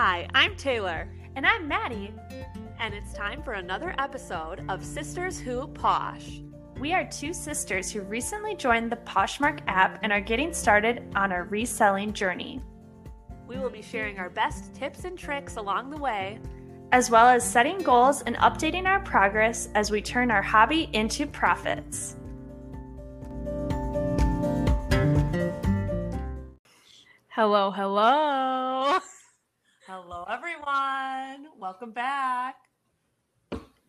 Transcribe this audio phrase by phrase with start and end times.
[0.00, 2.14] Hi, I'm Taylor, And I'm Maddie.
[2.78, 6.40] and it's time for another episode of Sisters Who Posh.
[6.78, 11.32] We are two sisters who recently joined the Poshmark app and are getting started on
[11.32, 12.62] our reselling journey,
[13.48, 16.38] We will be sharing our best tips and tricks along the way.
[16.92, 21.26] as well as setting goals and updating our progress as we turn our hobby into
[21.26, 22.14] profits.
[27.30, 28.98] Hello, hello.
[29.90, 31.46] Hello, everyone.
[31.58, 32.56] Welcome back.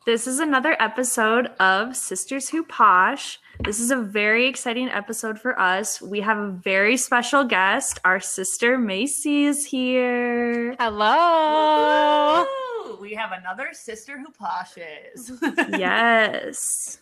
[0.06, 3.38] This is another episode of Sisters Who Posh.
[3.66, 6.02] This is a very exciting episode for us.
[6.02, 8.00] We have a very special guest.
[8.06, 10.74] Our sister Macy is here.
[10.80, 12.46] Hello.
[12.86, 12.96] Woo!
[13.02, 15.34] We have another sister who poshes.
[15.78, 17.00] Yes.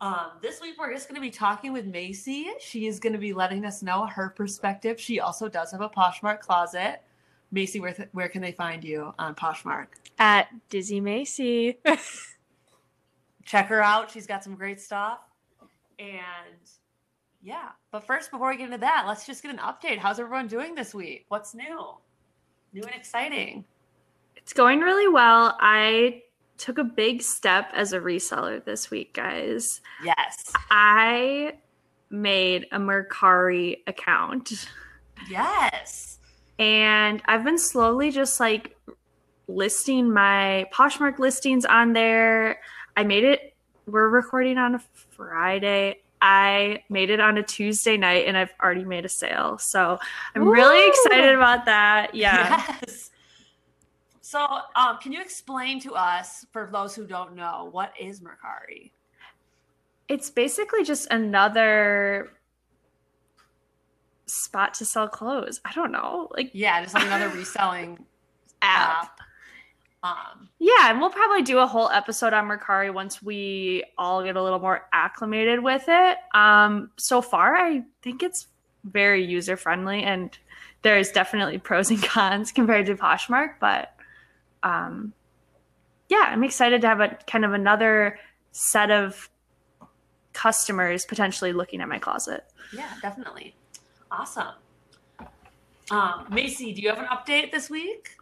[0.00, 2.48] um, this week we're just going to be talking with Macy.
[2.58, 5.00] She is going to be letting us know her perspective.
[5.00, 7.00] She also does have a Poshmark closet.
[7.54, 9.86] Macy, where, th- where can they find you on Poshmark?
[10.18, 11.78] At Dizzy Macy.
[13.44, 14.10] check her out.
[14.10, 15.20] She's got some great stuff.
[15.98, 16.10] And
[17.42, 19.98] yeah, but first, before we get into that, let's just get an update.
[19.98, 21.26] How's everyone doing this week?
[21.28, 21.94] What's new?
[22.72, 23.64] New and exciting.
[24.36, 25.56] It's going really well.
[25.60, 26.22] I
[26.58, 29.80] took a big step as a reseller this week, guys.
[30.04, 30.52] Yes.
[30.70, 31.54] I
[32.10, 34.68] made a Mercari account.
[35.30, 36.18] Yes.
[36.58, 38.76] And I've been slowly just like
[39.48, 42.60] listing my Poshmark listings on there.
[42.96, 43.54] I made it.
[43.86, 44.78] We're recording on a
[45.10, 46.00] Friday.
[46.22, 49.58] I made it on a Tuesday night, and I've already made a sale.
[49.58, 49.98] So
[50.34, 52.14] I'm really excited about that.
[52.14, 52.64] Yeah.
[52.80, 53.10] Yes.
[54.22, 54.40] So,
[54.74, 58.90] um, can you explain to us, for those who don't know, what is Mercari?
[60.08, 62.32] It's basically just another
[64.26, 65.60] spot to sell clothes.
[65.64, 66.28] I don't know.
[66.34, 68.04] Like Yeah, just like another reselling
[68.62, 69.04] app.
[69.04, 69.18] app.
[70.02, 74.36] Um, Yeah, and we'll probably do a whole episode on Mercari once we all get
[74.36, 76.18] a little more acclimated with it.
[76.34, 78.46] Um, so far, I think it's
[78.84, 80.36] very user friendly, and
[80.82, 83.54] there's definitely pros and cons compared to Poshmark.
[83.60, 83.94] But
[84.62, 85.14] um,
[86.10, 88.18] yeah, I'm excited to have a kind of another
[88.52, 89.30] set of
[90.34, 92.44] customers potentially looking at my closet.
[92.74, 93.54] yeah, definitely.
[94.10, 94.54] Awesome.
[95.90, 98.16] Um, Macy, do you have an update this week?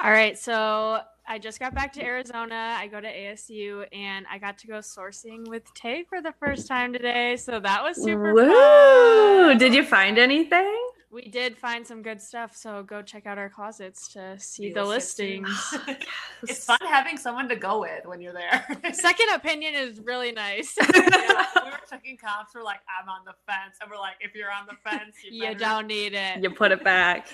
[0.00, 2.76] All right, so I just got back to Arizona.
[2.78, 6.68] I go to ASU and I got to go sourcing with Tay for the first
[6.68, 7.36] time today.
[7.36, 9.48] So that was super Woo!
[9.48, 9.58] fun.
[9.58, 10.88] Did you find anything?
[11.16, 14.68] We did find some good stuff, so go check out our closets to see See
[14.68, 15.48] the the listings.
[15.72, 16.04] listings.
[16.42, 18.66] it's fun having someone to go with when you're there.
[18.92, 20.76] Second opinion is really nice.
[20.94, 22.54] we were checking comps.
[22.54, 25.46] We're like, I'm on the fence, and we're like, if you're on the fence, you,
[25.46, 26.42] you don't need it.
[26.42, 27.28] You put it back.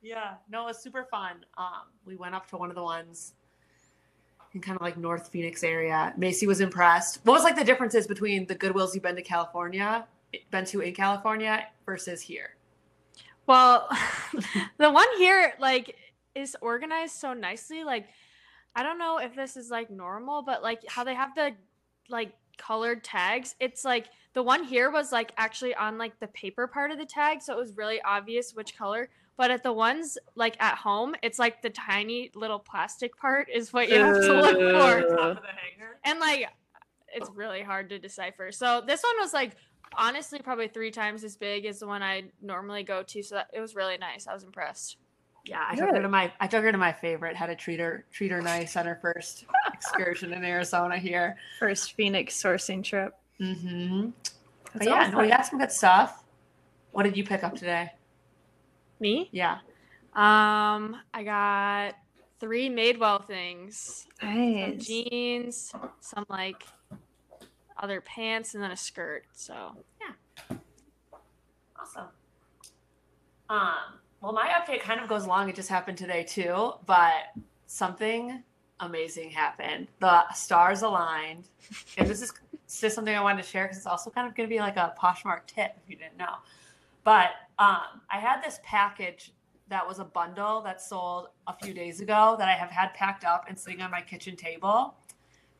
[0.00, 1.44] Yeah, no, it was super fun.
[1.58, 3.34] Um, we went up to one of the ones
[4.54, 6.14] in kind of like North Phoenix area.
[6.16, 7.18] Macy was impressed.
[7.24, 10.06] What was like the differences between the Goodwills you've been to California,
[10.50, 12.54] been to in California versus here?
[13.46, 13.88] Well,
[14.78, 15.96] the one here like
[16.34, 17.84] is organized so nicely.
[17.84, 18.08] Like,
[18.74, 21.52] I don't know if this is like normal, but like how they have the
[22.08, 23.54] like colored tags.
[23.60, 27.06] It's like the one here was like actually on like the paper part of the
[27.06, 29.08] tag, so it was really obvious which color.
[29.36, 33.72] But at the ones like at home, it's like the tiny little plastic part is
[33.72, 35.14] what you have to look for.
[35.14, 35.16] Uh.
[35.16, 35.98] Top of the hanger.
[36.04, 36.46] And like
[37.12, 38.52] it's really hard to decipher.
[38.52, 39.56] So this one was like
[39.96, 43.22] honestly probably three times as big as the one I normally go to.
[43.22, 44.26] So that, it was really nice.
[44.26, 44.96] I was impressed.
[45.46, 47.34] Yeah, I took her to my I took her to my favorite.
[47.34, 51.36] Had to treat her treat her nice on her first excursion in Arizona here.
[51.58, 53.14] First Phoenix sourcing trip.
[53.40, 54.10] Mm-hmm.
[54.74, 56.24] That's But yeah, no, we got some good stuff.
[56.92, 57.90] What did you pick up today?
[59.00, 59.28] Me?
[59.32, 59.58] Yeah.
[60.14, 61.94] Um, I got
[62.38, 64.06] three Madewell things.
[64.20, 64.86] Some Nice.
[64.86, 66.64] jeans, some like
[67.80, 69.24] other pants, and then a skirt.
[69.32, 70.56] So yeah,
[71.80, 72.08] Awesome.
[73.48, 75.48] Um, well, my update kind of goes along.
[75.48, 77.32] It just happened today too, but
[77.66, 78.42] something
[78.80, 79.88] amazing happened.
[80.00, 81.48] The stars aligned,
[81.96, 82.32] and this is
[82.80, 84.76] just something I wanted to share because it's also kind of going to be like
[84.76, 86.36] a Poshmark tip if you didn't know.
[87.02, 89.32] But um, I had this package
[89.68, 93.24] that was a bundle that sold a few days ago that I have had packed
[93.24, 94.94] up and sitting on my kitchen table.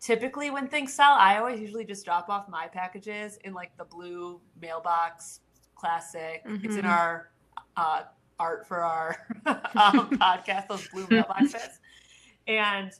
[0.01, 3.85] Typically, when things sell, I always usually just drop off my packages in like the
[3.85, 5.41] blue mailbox
[5.75, 6.43] classic.
[6.47, 6.91] It's in Mhm.
[6.91, 7.31] our
[7.77, 8.03] uh,
[8.39, 9.17] art for our
[9.47, 9.57] um,
[10.19, 11.79] podcast, those blue mailboxes.
[12.49, 12.91] And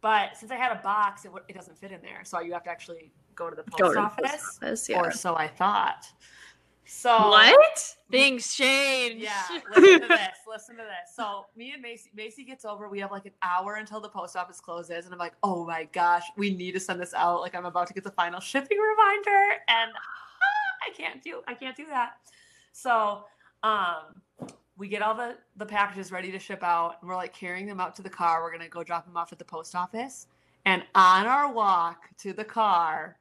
[0.00, 2.64] but since I had a box, it, it doesn't fit in there, so you have
[2.64, 4.98] to actually go to the post to the office, post office, yeah.
[5.00, 6.06] or so I thought.
[6.86, 7.96] So What?
[8.10, 9.20] things change.
[9.22, 9.42] Yeah,
[9.76, 10.36] listen to this.
[10.46, 11.14] Listen to this.
[11.14, 12.88] So me and Macy, Macy gets over.
[12.88, 15.88] We have like an hour until the post office closes, and I'm like, oh my
[15.92, 17.40] gosh, we need to send this out.
[17.40, 21.54] Like I'm about to get the final shipping reminder, and ah, I can't do, I
[21.54, 22.18] can't do that.
[22.72, 23.24] So,
[23.64, 24.22] um,
[24.78, 27.80] we get all the the packages ready to ship out, and we're like carrying them
[27.80, 28.42] out to the car.
[28.42, 30.28] We're gonna go drop them off at the post office,
[30.64, 33.16] and on our walk to the car,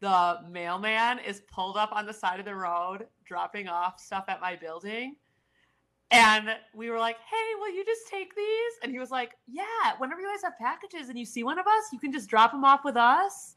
[0.00, 4.40] the mailman is pulled up on the side of the road dropping off stuff at
[4.40, 5.16] my building.
[6.10, 8.72] And we were like, hey, will you just take these?
[8.82, 9.64] And he was like, yeah,
[9.98, 12.52] whenever you guys have packages and you see one of us, you can just drop
[12.52, 13.54] them off with us.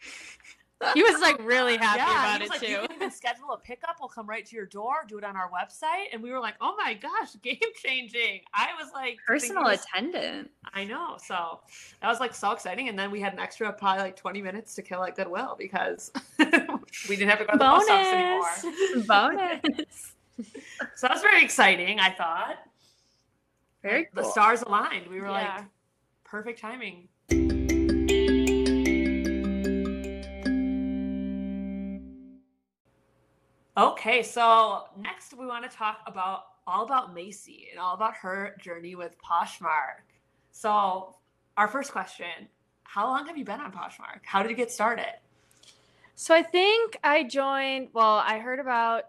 [0.94, 2.68] He was like really happy yeah, about was it like, too.
[2.68, 3.98] You can even schedule a pickup.
[4.00, 6.06] We'll come right to your door, do it on our website.
[6.12, 8.42] And we were like, oh my gosh, game changing.
[8.54, 10.50] I was like, Personal this- attendant.
[10.74, 11.18] I know.
[11.24, 11.60] So
[12.02, 12.90] that was like so exciting.
[12.90, 16.12] And then we had an extra probably like 20 minutes to kill at Goodwill because
[16.40, 19.06] we didn't have to go to the post office anymore.
[19.08, 20.14] Bonus.
[20.96, 22.58] So that was very exciting, I thought.
[23.84, 25.08] Very The stars aligned.
[25.08, 25.56] We were Yeah.
[25.58, 25.66] like,
[26.24, 27.08] perfect timing.
[33.82, 38.56] Okay, so next we want to talk about all about Macy and all about her
[38.62, 40.06] journey with Poshmark.
[40.52, 41.16] So,
[41.58, 42.28] our first question
[42.84, 44.20] How long have you been on Poshmark?
[44.24, 45.12] How did you get started?
[46.14, 47.88] So I think I joined.
[47.92, 49.06] Well, I heard about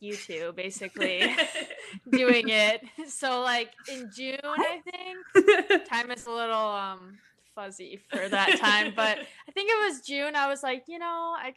[0.00, 1.36] you two basically
[2.10, 2.82] doing it.
[3.08, 7.18] So like in June, I think time is a little um
[7.54, 10.36] fuzzy for that time, but I think it was June.
[10.36, 11.52] I was like, you know, I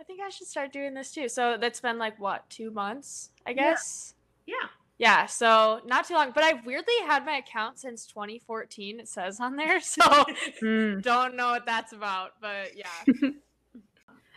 [0.00, 1.28] I think I should start doing this too.
[1.28, 4.14] So that's been like what two months, I guess.
[4.46, 4.54] Yeah.
[5.00, 8.98] Yeah, so not too long, but I've weirdly had my account since 2014.
[8.98, 10.02] It says on there, so
[10.60, 10.98] Hmm.
[11.00, 13.30] don't know what that's about, but yeah.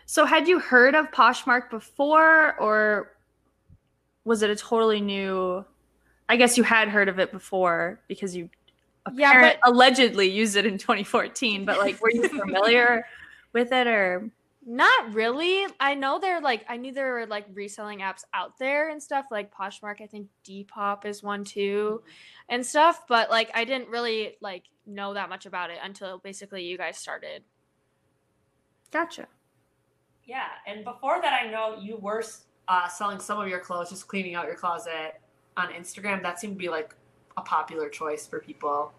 [0.08, 3.14] So, had you heard of Poshmark before, or
[4.26, 5.64] was it a totally new?
[6.28, 8.50] I guess you had heard of it before because you
[9.14, 11.64] Yeah, apparent- allegedly used it in 2014.
[11.64, 13.06] But like, were you familiar
[13.54, 14.30] with it, or
[14.64, 15.66] Not really.
[15.80, 19.26] I know they're like I knew there were like reselling apps out there and stuff
[19.32, 20.02] like Poshmark.
[20.02, 22.04] I think Depop is one too,
[22.48, 23.08] and stuff.
[23.08, 26.98] But like I didn't really like know that much about it until basically you guys
[26.98, 27.44] started.
[28.92, 29.28] gotcha?
[30.26, 32.24] Yeah, and before that, I know you were
[32.68, 35.20] uh, selling some of your clothes, just cleaning out your closet
[35.58, 36.22] on Instagram.
[36.22, 36.96] That seemed to be like
[37.36, 38.94] a popular choice for people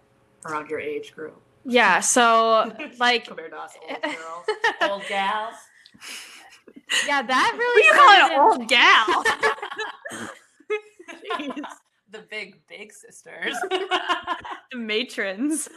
[0.45, 1.41] around your age group.
[1.65, 2.01] Yeah.
[2.01, 4.47] So like compared to us old girls,
[4.83, 5.55] old gals.
[7.07, 7.83] yeah, that really.
[7.83, 10.29] do you call started an old gal?
[11.41, 11.65] Jeez.
[12.11, 13.57] the big big sisters.
[13.71, 15.69] the matrons.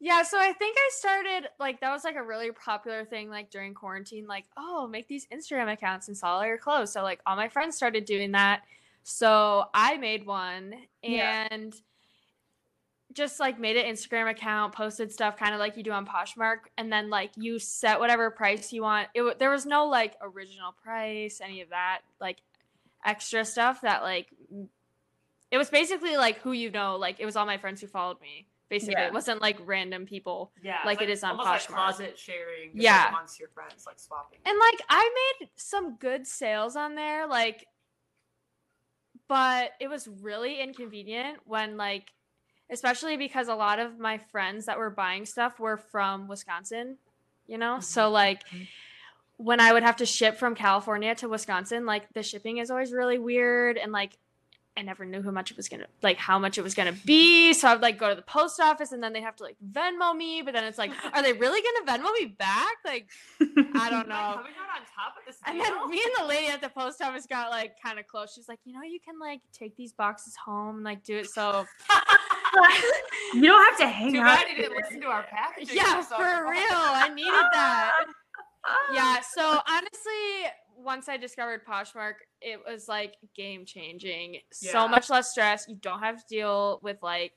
[0.00, 3.50] Yeah, so I think I started like that was like a really popular thing like
[3.50, 6.92] during quarantine, like, oh, make these Instagram accounts and sell all your clothes.
[6.92, 8.64] So like all my friends started doing that.
[9.02, 11.48] So I made one Yeah.
[13.14, 16.58] Just like made an Instagram account, posted stuff kind of like you do on Poshmark,
[16.76, 19.08] and then like you set whatever price you want.
[19.14, 22.38] It there was no like original price, any of that, like
[23.04, 24.28] extra stuff that like
[25.50, 28.20] it was basically like who you know, like it was all my friends who followed
[28.20, 28.46] me.
[28.70, 29.06] Basically, Yeah.
[29.08, 30.50] it wasn't like random people.
[30.62, 31.66] Yeah, Like it's it is on almost like Poshmark.
[31.74, 32.72] closet sharing.
[32.72, 33.08] like, Yeah.
[33.10, 34.38] amongst your friends, like swapping.
[34.44, 37.66] And like I made some good sales on there, like
[39.28, 42.12] but it was really inconvenient when like
[42.70, 46.98] especially because a lot of my friends that were buying stuff were from Wisconsin,
[47.46, 47.80] you know?
[47.80, 48.12] So Mhm.
[48.12, 48.68] like Mhm.
[49.36, 52.92] when I would have to ship from California to Wisconsin, like the shipping is always
[52.92, 54.16] really weird and like
[54.76, 57.52] I never knew how much it was gonna like how much it was gonna be.
[57.52, 60.16] So I'd like go to the post office and then they'd have to like Venmo
[60.16, 62.74] me, but then it's like, are they really gonna Venmo me back?
[62.84, 63.08] Like
[63.40, 64.34] I don't know.
[64.34, 67.00] coming out on top of this And then me and the lady at the post
[67.02, 68.32] office got like kind of close.
[68.34, 71.30] She's like, you know, you can like take these boxes home and like do it.
[71.30, 71.64] So
[73.34, 74.38] you don't have to hang Too out.
[74.38, 75.76] bad you didn't listen to our packaging.
[75.76, 77.92] yeah, for real, I needed that.
[78.92, 79.20] Yeah.
[79.20, 84.40] So honestly, once I discovered Poshmark, it was like game changing.
[84.60, 84.72] Yeah.
[84.72, 85.66] So much less stress.
[85.68, 87.32] You don't have to deal with like.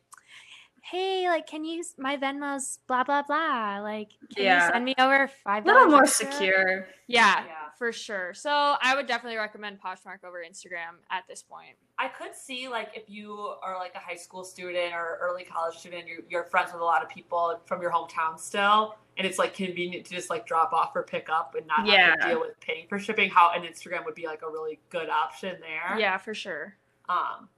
[0.89, 3.79] Hey, like, can you my Venmo's blah blah blah?
[3.81, 4.65] Like, can Yeah.
[4.67, 5.65] you send me over five?
[5.65, 6.31] A little more extra?
[6.31, 6.87] secure.
[7.07, 7.69] Yeah, Yeah.
[7.77, 8.33] for sure.
[8.33, 8.49] So
[8.81, 11.75] I would definitely recommend Poshmark over Instagram at this point.
[11.99, 15.75] I could see like if you are like a high school student or early college
[15.77, 19.37] student, you're, you're friends with a lot of people from your hometown still, and it's
[19.39, 22.39] like convenient to just like drop off or pick up and not have to deal
[22.39, 23.29] with paying for shipping.
[23.29, 25.99] How an Instagram would be like a really good option there.
[25.99, 26.77] Yeah, for sure.
[27.09, 27.49] Um.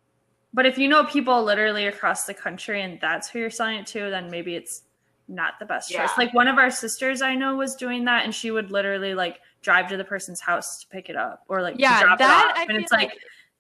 [0.54, 3.88] But if you know people literally across the country and that's who you're selling it
[3.88, 4.84] to, then maybe it's
[5.28, 5.98] not the best choice.
[5.98, 6.14] Yeah.
[6.18, 9.40] Like one of our sisters I know was doing that and she would literally like
[9.62, 12.58] drive to the person's house to pick it up or like Yeah, drop that it
[12.58, 12.70] I off.
[12.70, 13.12] and it's like,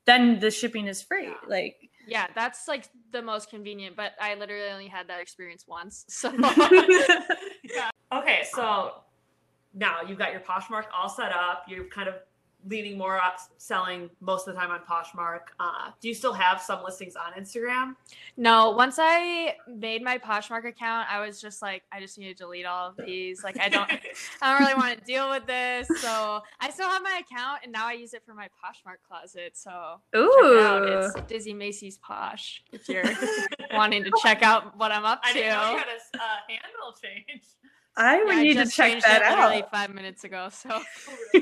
[0.05, 1.25] then the shipping is free.
[1.25, 1.33] Yeah.
[1.47, 6.05] Like Yeah, that's like the most convenient, but I literally only had that experience once.
[6.09, 6.31] So
[7.63, 7.91] yeah.
[8.11, 9.03] Okay, so
[9.75, 11.65] now you've got your Poshmark all set up.
[11.67, 12.15] You've kind of
[12.67, 15.39] leaning more up selling most of the time on Poshmark.
[15.59, 17.95] Uh, do you still have some listings on Instagram?
[18.35, 22.33] no, once I made my Poshmark account, I was just like, I just need to
[22.33, 23.43] delete all of these.
[23.43, 23.99] Like I don't I
[24.41, 25.87] don't really want to deal with this.
[26.01, 29.57] So I still have my account and now I use it for my Poshmark closet.
[29.57, 30.83] So check it out.
[30.87, 31.07] ooh.
[31.17, 33.03] It's Dizzy Macy's Posh if you're
[33.73, 35.29] wanting to check out what I'm up to.
[35.29, 37.43] I didn't know you had a uh, handle change.
[37.97, 39.71] I would Yeah, I need to just check that it literally out.
[39.71, 40.49] five minutes ago.
[40.51, 40.69] So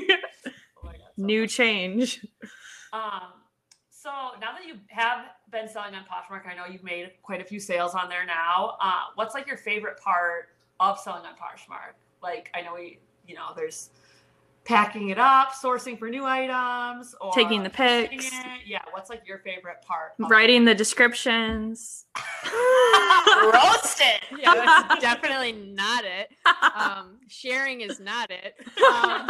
[0.84, 2.24] my God, so New change.
[2.92, 3.32] Um,
[3.90, 4.10] so
[4.40, 7.60] now that you have been selling on Poshmark, I know you've made quite a few
[7.60, 8.76] sales on there now.
[8.80, 11.94] Uh, what's like your favorite part of selling on Poshmark?
[12.22, 13.90] Like, I know we, you know, there's
[14.68, 18.30] packing it up, sourcing for new items, or Taking the pics.
[18.66, 20.12] Yeah, what's like your favorite part?
[20.18, 22.04] Writing the descriptions.
[23.42, 24.20] Roasted.
[24.38, 26.30] yeah, that's definitely not it.
[26.76, 28.56] Um, sharing is not it.
[28.60, 29.26] Um,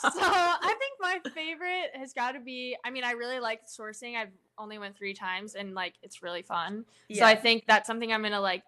[0.00, 2.76] so I think my favorite has got to be.
[2.82, 4.16] I mean, I really like sourcing.
[4.16, 6.86] I've only went three times, and like it's really fun.
[7.12, 8.62] So I think that's something I'm gonna like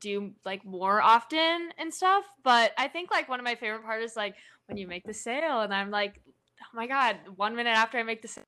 [0.00, 2.24] do like more often and stuff.
[2.42, 4.34] But I think like one of my favorite part is like
[4.66, 6.20] when you make the sale, and I'm like,
[6.62, 8.44] oh my god, one minute after I make the sale.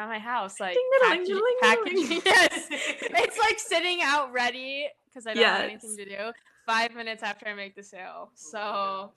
[0.00, 2.22] At my house, like Ding-a-ling, packaging, ding-a-ling, packaging.
[2.26, 6.32] Yes, it's like sitting out ready because I don't have anything to do.
[6.66, 9.12] Five minutes after I make the sale, so oh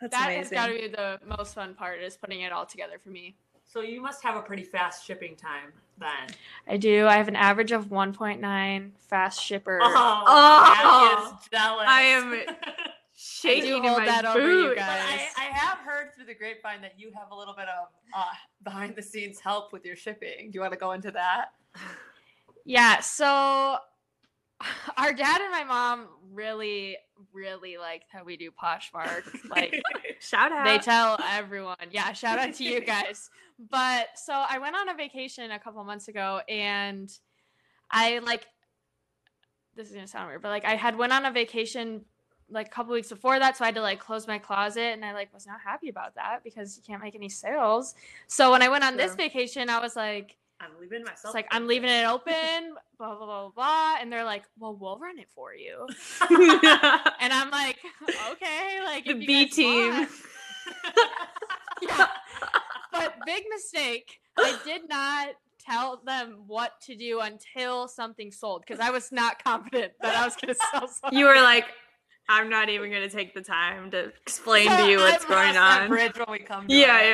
[0.00, 2.98] That's that has got to be the most fun part is putting it all together
[3.02, 3.36] for me.
[3.66, 6.34] So you must have a pretty fast shipping time then.
[6.66, 7.06] I do.
[7.06, 9.78] I have an average of 1.9 fast shipper.
[9.82, 11.14] Oh, Oh.
[11.18, 11.84] Abby is jealous.
[11.86, 12.46] I am I
[13.20, 14.80] shaking do in hold my that over you boots.
[14.80, 15.28] But I, guys.
[15.36, 18.22] I have heard through the grapevine that you have a little bit of uh,
[18.62, 20.50] behind the scenes help with your shipping.
[20.50, 21.46] Do you want to go into that?
[22.64, 23.78] Yeah, so
[24.96, 26.96] our dad and my mom really,
[27.32, 29.24] really like how we do Poshmark.
[29.48, 29.82] Like
[30.20, 30.64] Shout out.
[30.64, 31.76] they tell everyone.
[31.90, 33.30] Yeah, shout out to you guys.
[33.70, 37.10] But so I went on a vacation a couple months ago and
[37.90, 38.46] I like
[39.74, 42.04] this is gonna sound weird, but like I had went on a vacation
[42.50, 45.04] like a couple weeks before that, so I had to like close my closet and
[45.04, 47.94] I like was not happy about that because you can't make any sales.
[48.26, 51.26] So when I went on this vacation, I was like, I'm leaving myself.
[51.26, 53.96] it's like I'm leaving it open, blah blah blah blah, blah.
[54.00, 55.86] and they're like, "Well, we'll run it for you,"
[57.20, 57.78] and I'm like,
[58.32, 59.92] "Okay, like The B team.
[59.92, 60.10] want."
[61.82, 62.06] yeah,
[62.92, 64.20] but big mistake.
[64.36, 65.28] I did not
[65.64, 70.24] tell them what to do until something sold because I was not confident that I
[70.24, 71.18] was going to sell something.
[71.18, 71.66] you were like,
[72.30, 75.56] I'm not even gonna take the time to explain So to you what's I've going
[75.56, 75.88] on.
[75.88, 76.68] Bridge when we come.
[76.68, 77.08] To Yeah, it.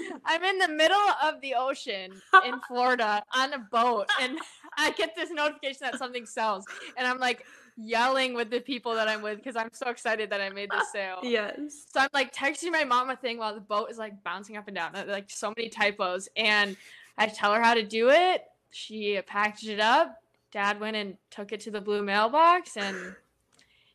[0.00, 0.16] yeah.
[0.26, 2.12] I'm in the middle of the ocean
[2.44, 4.38] in Florida on a boat, and
[4.76, 7.44] I get this notification that something sells, and I'm like
[7.80, 10.90] yelling with the people that I'm with because I'm so excited that I made this
[10.92, 11.20] sale.
[11.22, 11.86] Yes.
[11.92, 14.66] So I'm like texting my mom a thing while the boat is like bouncing up
[14.68, 16.76] and down, uh, like so many typos, and
[17.16, 18.42] I tell her how to do it.
[18.70, 20.14] She packaged it up.
[20.52, 23.14] Dad went and took it to the blue mailbox, and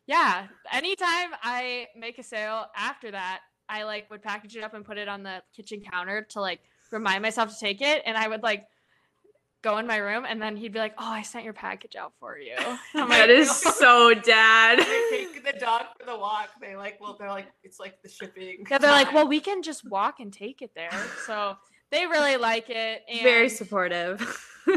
[0.06, 4.84] yeah, anytime I make a sale after that, I like would package it up and
[4.84, 6.60] put it on the kitchen counter to like
[6.92, 8.66] remind myself to take it, and I would like
[9.62, 12.12] go in my room, and then he'd be like, "Oh, I sent your package out
[12.20, 12.54] for you."
[12.94, 14.78] I'm That like, is so dad.
[14.78, 16.50] They take the dog for the walk.
[16.60, 18.64] They like, well, they're like, it's like the shipping.
[18.70, 20.92] Yeah, they're like, well, we can just walk and take it there.
[21.26, 21.56] So
[21.94, 23.02] they really like it.
[23.08, 24.20] And Very supportive.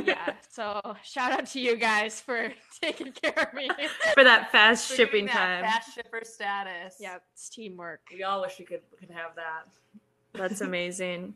[0.05, 0.33] yeah.
[0.49, 3.69] So shout out to you guys for taking care of me.
[4.15, 5.63] For that fast For shipping that time.
[5.63, 6.95] Fast shipper status.
[6.99, 8.01] yeah, it's teamwork.
[8.11, 9.67] We all wish we could could have that.
[10.33, 11.35] That's amazing.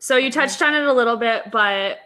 [0.00, 1.98] So you touched on it a little bit, but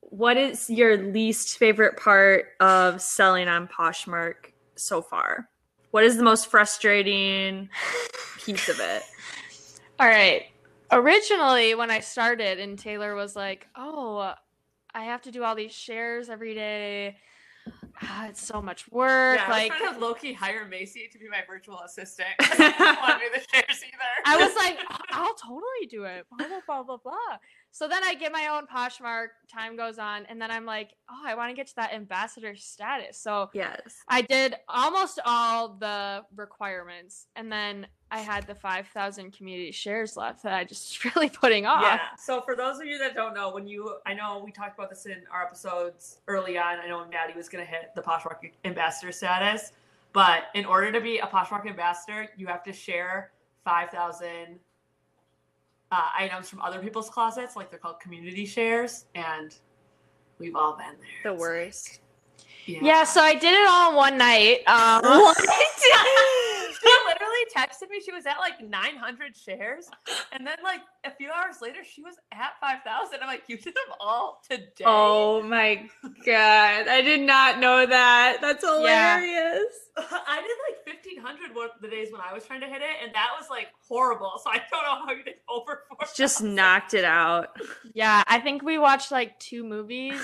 [0.00, 5.48] what is your least favorite part of selling on Poshmark so far?
[5.92, 7.68] What is the most frustrating
[8.44, 9.02] piece of it?
[10.00, 10.46] All right.
[10.90, 14.34] Originally, when I started, and Taylor was like, "Oh,
[14.94, 17.18] I have to do all these shares every day.
[18.02, 21.18] Ah, it's so much work." Yeah, like, I was trying to low hire Macy to
[21.18, 22.28] be my virtual assistant.
[22.40, 23.98] I didn't want to do the shares either.
[24.24, 24.78] I was like,
[25.10, 26.26] I'll totally do it.
[26.30, 27.38] Blah blah blah blah blah.
[27.78, 29.28] So then I get my own Poshmark.
[29.48, 32.56] Time goes on, and then I'm like, oh, I want to get to that ambassador
[32.56, 33.16] status.
[33.16, 34.02] So Yes.
[34.08, 40.16] I did almost all the requirements, and then I had the five thousand community shares
[40.16, 41.82] left that I just really putting off.
[41.82, 42.00] Yeah.
[42.18, 44.90] So for those of you that don't know, when you, I know we talked about
[44.90, 46.80] this in our episodes early on.
[46.80, 49.70] I know Maddie was going to hit the Poshmark ambassador status,
[50.12, 53.30] but in order to be a Poshmark ambassador, you have to share
[53.62, 54.58] five thousand
[55.90, 59.56] uh, items from other people's closets, like they're called community shares, and
[60.38, 61.32] we've all been there.
[61.32, 62.00] The worst.
[62.66, 63.04] Yeah, yeah.
[63.04, 64.60] so I did it all in one night.
[64.66, 65.34] Um, she literally
[67.56, 68.00] texted me.
[68.04, 69.88] She was at like 900 shares,
[70.32, 73.18] and then like a few hours later, she was at 5,000.
[73.20, 74.84] I'm like, you did them all today.
[74.84, 75.88] Oh my
[76.24, 76.88] god.
[76.88, 78.38] I did not know that.
[78.40, 79.72] That's hilarious.
[79.96, 82.96] I did like 1,500 one of the days when I was trying to hit it,
[83.02, 84.32] and that was like horrible.
[84.42, 85.98] So I don't know how you did over four.
[86.14, 87.48] Just knocked it out.
[87.94, 90.20] yeah, I think we watched like two movies.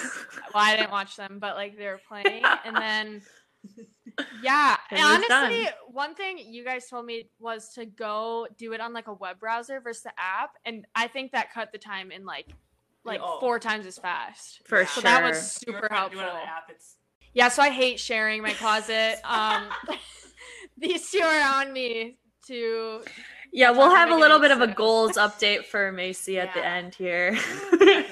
[0.55, 3.23] Well, I didn't watch them, but like they were playing, and then
[4.43, 8.93] yeah, and honestly, one thing you guys told me was to go do it on
[8.93, 12.25] like a web browser versus the app, and I think that cut the time in
[12.25, 12.47] like
[13.05, 13.39] like Oh.
[13.41, 14.61] four times as fast.
[14.67, 14.87] For Yeah.
[14.87, 15.03] So sure.
[15.03, 16.21] that was super trying to do helpful.
[16.21, 16.71] it on the app,
[17.35, 19.17] Yeah, so I hate sharing my closet.
[19.25, 19.65] Um,
[20.79, 23.03] these two are on me to.
[23.53, 26.95] yeah, we'll have a little bit of a goals update for Macy at the end
[26.95, 27.37] here.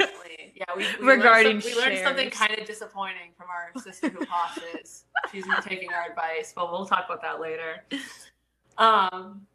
[0.54, 4.08] Yeah, we, we Regarding learned, some- we learned something kind of disappointing from our sister
[4.08, 5.04] who poshes.
[5.30, 7.84] She's been taking our advice, but we'll talk about that later.
[8.78, 9.46] Um,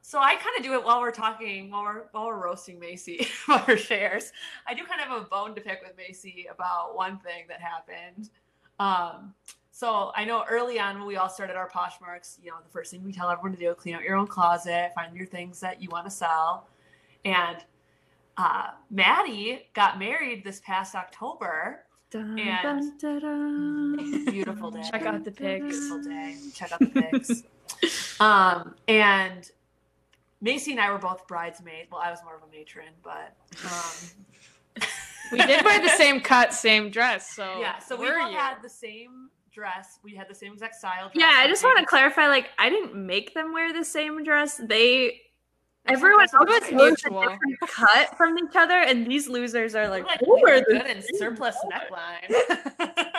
[0.00, 3.26] so I kind of do it while we're talking, while we're while we're roasting Macy
[3.48, 4.32] about her shares.
[4.66, 7.60] I do kind of have a bone to pick with Macy about one thing that
[7.60, 8.28] happened.
[8.78, 9.34] Um,
[9.70, 12.90] so I know early on when we all started our Poshmarks, you know, the first
[12.90, 15.80] thing we tell everyone to do: clean out your own closet, find your things that
[15.80, 16.68] you want to sell,
[17.24, 17.56] and
[18.36, 21.84] uh, Maddie got married this past October.
[22.10, 24.82] Dun, And- dun, dun, Beautiful day.
[24.90, 25.62] Check out the pics.
[25.78, 26.36] Beautiful day.
[26.54, 27.42] Check out the pics.
[28.20, 29.50] um, and
[30.40, 31.88] Macy and I were both bridesmaids.
[31.90, 33.34] Well, I was more of a matron, but
[33.64, 34.84] um,
[35.32, 37.34] We did wear the same cut, same dress.
[37.34, 37.78] So yeah.
[37.78, 38.36] So we were both you?
[38.36, 39.98] had the same dress.
[40.02, 41.10] We had the same exact style.
[41.10, 42.26] Dress, Yeah, I just want to clarify.
[42.28, 44.56] Like, I didn't make them wear the same dress.
[44.56, 45.18] They, That's
[45.86, 47.20] everyone what- else that's was what- chose a mutual.
[47.22, 50.60] different cut from each other, and these losers are like, We're like, "We'll we wear
[50.60, 53.08] the good in surplice neckline.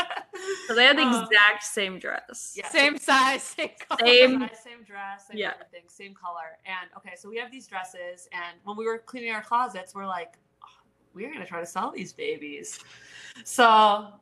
[0.67, 2.53] So they had the Um, exact same dress.
[2.57, 2.67] yeah.
[2.67, 3.99] same size, same color.
[4.05, 5.51] Same- size, same dress, same Yeah.
[5.53, 6.57] everything, same color.
[6.65, 10.05] And okay, so we have these dresses, and when we were cleaning our closets, we're
[10.07, 10.67] like, "Oh,
[11.13, 12.79] we're gonna try to sell these babies.
[13.45, 14.19] So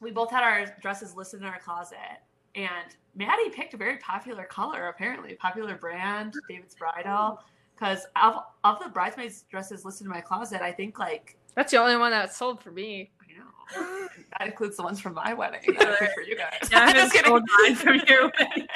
[0.00, 2.22] we both had our dresses listed in our closet,
[2.54, 7.42] and Maddie picked a very popular color, apparently popular brand, David's Bridal.
[7.78, 11.76] Because of, of the bridesmaids dresses listed in my closet, I think like That's the
[11.78, 13.10] only one that sold for me.
[13.20, 15.60] I know that includes the ones from my wedding.
[15.64, 16.68] For you guys.
[16.72, 17.30] Yeah, I I'm haven't just kidding.
[17.30, 18.66] sold mine from your wedding.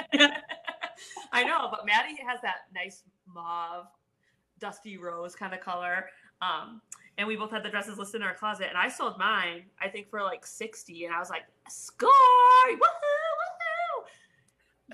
[1.32, 3.86] I know, but Maddie has that nice mauve,
[4.60, 6.06] dusty rose kind of color.
[6.40, 6.80] Um,
[7.18, 9.88] and we both had the dresses listed in our closet, and I sold mine, I
[9.88, 11.06] think, for like 60.
[11.06, 12.08] And I was like, score!
[12.68, 12.76] Woohoo!
[12.78, 14.04] Woohoo!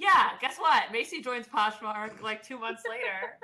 [0.01, 0.85] Yeah, guess what?
[0.92, 3.38] Macy joins Poshmark like two months later.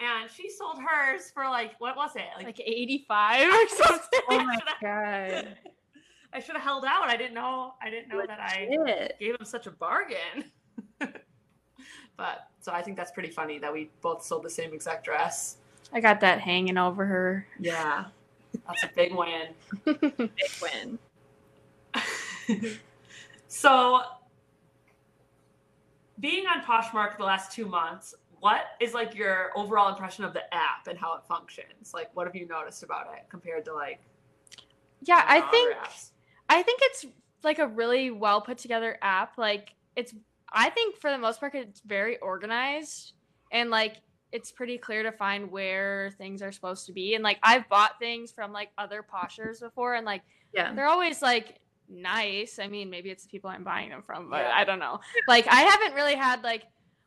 [0.00, 2.24] And she sold hers for like, what was it?
[2.42, 4.20] Like 85 or oh something.
[4.30, 5.56] Oh my god.
[6.32, 7.04] I should have held out.
[7.04, 7.74] I didn't know.
[7.80, 8.66] I didn't know that I
[9.20, 10.50] gave him such a bargain.
[10.98, 15.58] but so I think that's pretty funny that we both sold the same exact dress.
[15.92, 17.46] I got that hanging over her.
[17.60, 18.06] Yeah,
[18.66, 19.48] that's a big win.
[19.84, 20.30] Big
[20.60, 20.98] win.
[23.46, 24.00] so,
[26.18, 30.42] being on Poshmark the last two months, what is like your overall impression of the
[30.54, 31.94] app and how it functions?
[31.94, 34.00] Like, what have you noticed about it compared to like?
[35.00, 36.10] Yeah, I think apps?
[36.50, 37.06] I think it's
[37.42, 39.38] like a really well put together app.
[39.38, 40.14] Like it's
[40.52, 43.14] I think for the most part it's very organized
[43.50, 43.96] and like
[44.30, 47.14] it's pretty clear to find where things are supposed to be.
[47.14, 50.20] And like I've bought things from like other poshers before and like
[50.52, 50.74] Yeah.
[50.74, 52.58] they're always like nice.
[52.58, 54.52] I mean, maybe it's the people I'm buying them from, but Yeah.
[54.54, 55.00] I don't know.
[55.28, 56.64] Like I haven't really had like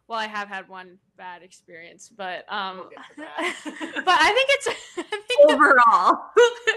[0.08, 3.56] well, I have had one bad experience, but um We'll get to that.
[4.06, 4.67] but I think it's
[4.98, 6.22] I think Overall.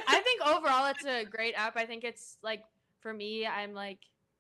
[0.09, 1.77] I think overall it's a great app.
[1.77, 2.63] I think it's like
[3.01, 3.99] for me, I'm like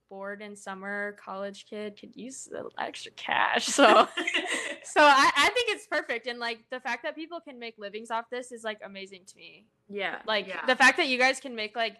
[0.08, 3.66] bored in summer, college kid could use the extra cash.
[3.66, 3.84] So
[4.84, 6.26] so I, I think it's perfect.
[6.26, 9.36] And like the fact that people can make livings off this is like amazing to
[9.36, 9.66] me.
[9.88, 10.18] yeah.
[10.26, 10.66] Like Yeah.
[10.66, 11.96] the fact that you guys can make like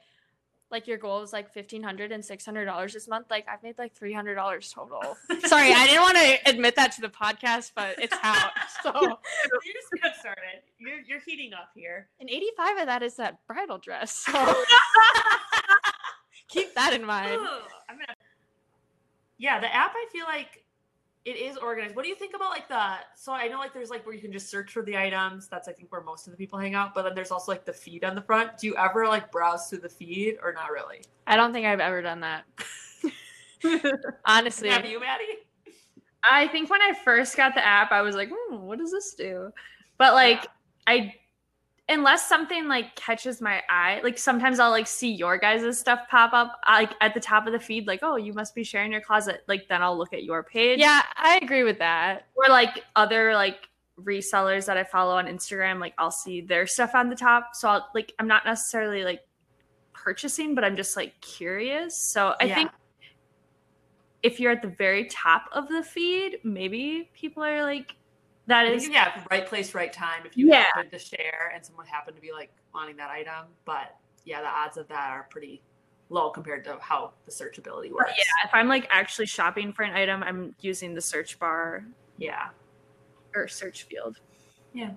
[0.71, 3.27] like your goal is like fifteen hundred and six hundred dollars this month.
[3.31, 5.17] Like I've made like three hundred dollars total.
[5.47, 8.53] Sorry, I didn't want to admit that to the podcast, but it's out.
[8.83, 10.63] So You're just getting started.
[10.79, 12.09] You're you're heating up here.
[12.21, 14.11] and eighty five of that is that bridal dress.
[14.15, 14.33] So
[16.49, 17.33] keep that in mind.
[17.41, 18.15] Ugh, I'm gonna-
[19.39, 20.65] Yeah, the app I feel like
[21.25, 21.95] it is organized.
[21.95, 24.21] What do you think about like the so I know like there's like where you
[24.23, 25.49] can just search for the items.
[25.49, 26.95] That's I think where most of the people hang out.
[26.95, 28.57] But then there's also like the feed on the front.
[28.59, 31.03] Do you ever like browse through the feed or not really?
[31.27, 32.45] I don't think I've ever done that.
[34.25, 34.71] Honestly.
[34.71, 35.25] Have you, Maddie?
[36.29, 39.15] I think when I first got the app, I was like, hmm, what does this
[39.15, 39.53] do?
[39.99, 40.49] But like, Yeah.
[40.87, 41.15] I
[41.91, 46.33] unless something like catches my eye, like sometimes I'll like see your guys' stuff pop
[46.33, 48.93] up uh, like at the top of the feed, like, oh, you must be sharing
[48.93, 49.43] your closet.
[49.49, 50.79] Like then I'll look at your page.
[50.79, 52.29] Yeah, I agree with that.
[52.37, 53.69] Or like other like
[54.01, 57.51] resellers that I follow on Instagram, like I'll see their stuff on the top.
[57.55, 59.21] So I'll like I'm not necessarily like
[59.93, 62.01] purchasing, but I'm just like curious.
[62.13, 62.55] So I Yeah.
[62.55, 62.71] think
[64.23, 67.97] if you're at the very top of the feed, maybe people are like
[68.51, 70.23] that I is think, yeah, right place, right time.
[70.25, 70.65] If you Yeah.
[70.65, 74.49] happen to share and someone happened to be like wanting that item, but yeah, the
[74.49, 75.63] odds of that are pretty
[76.11, 78.13] low compared to how the searchability works.
[78.17, 81.85] yeah, if I'm like actually shopping for an item, I'm using the search bar
[82.19, 82.49] yeah.
[83.35, 84.21] or search field.
[84.73, 84.91] Yeah.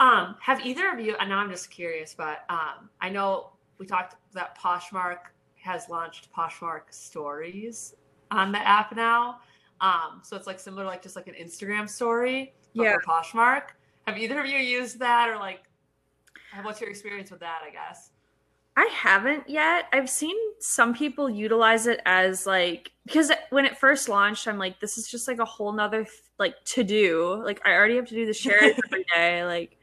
[0.00, 1.16] Um, have either of you?
[1.18, 5.18] And now I'm just curious, but um, I know we talked that Poshmark
[5.62, 7.94] has launched Poshmark Stories
[8.30, 9.40] on the app now.
[9.80, 12.94] Um, so it's like similar, to like just like an Instagram story, Yeah.
[12.94, 13.62] for Poshmark.
[14.06, 15.62] Have either of you used that, or like,
[16.62, 17.60] what's your experience with that?
[17.66, 18.10] I guess.
[18.76, 19.86] I haven't yet.
[19.92, 24.80] I've seen some people utilize it as like because when it first launched, I'm like,
[24.80, 26.06] this is just like a whole nother
[26.38, 27.42] like to do.
[27.44, 29.44] Like I already have to do the shares every day.
[29.52, 29.76] Like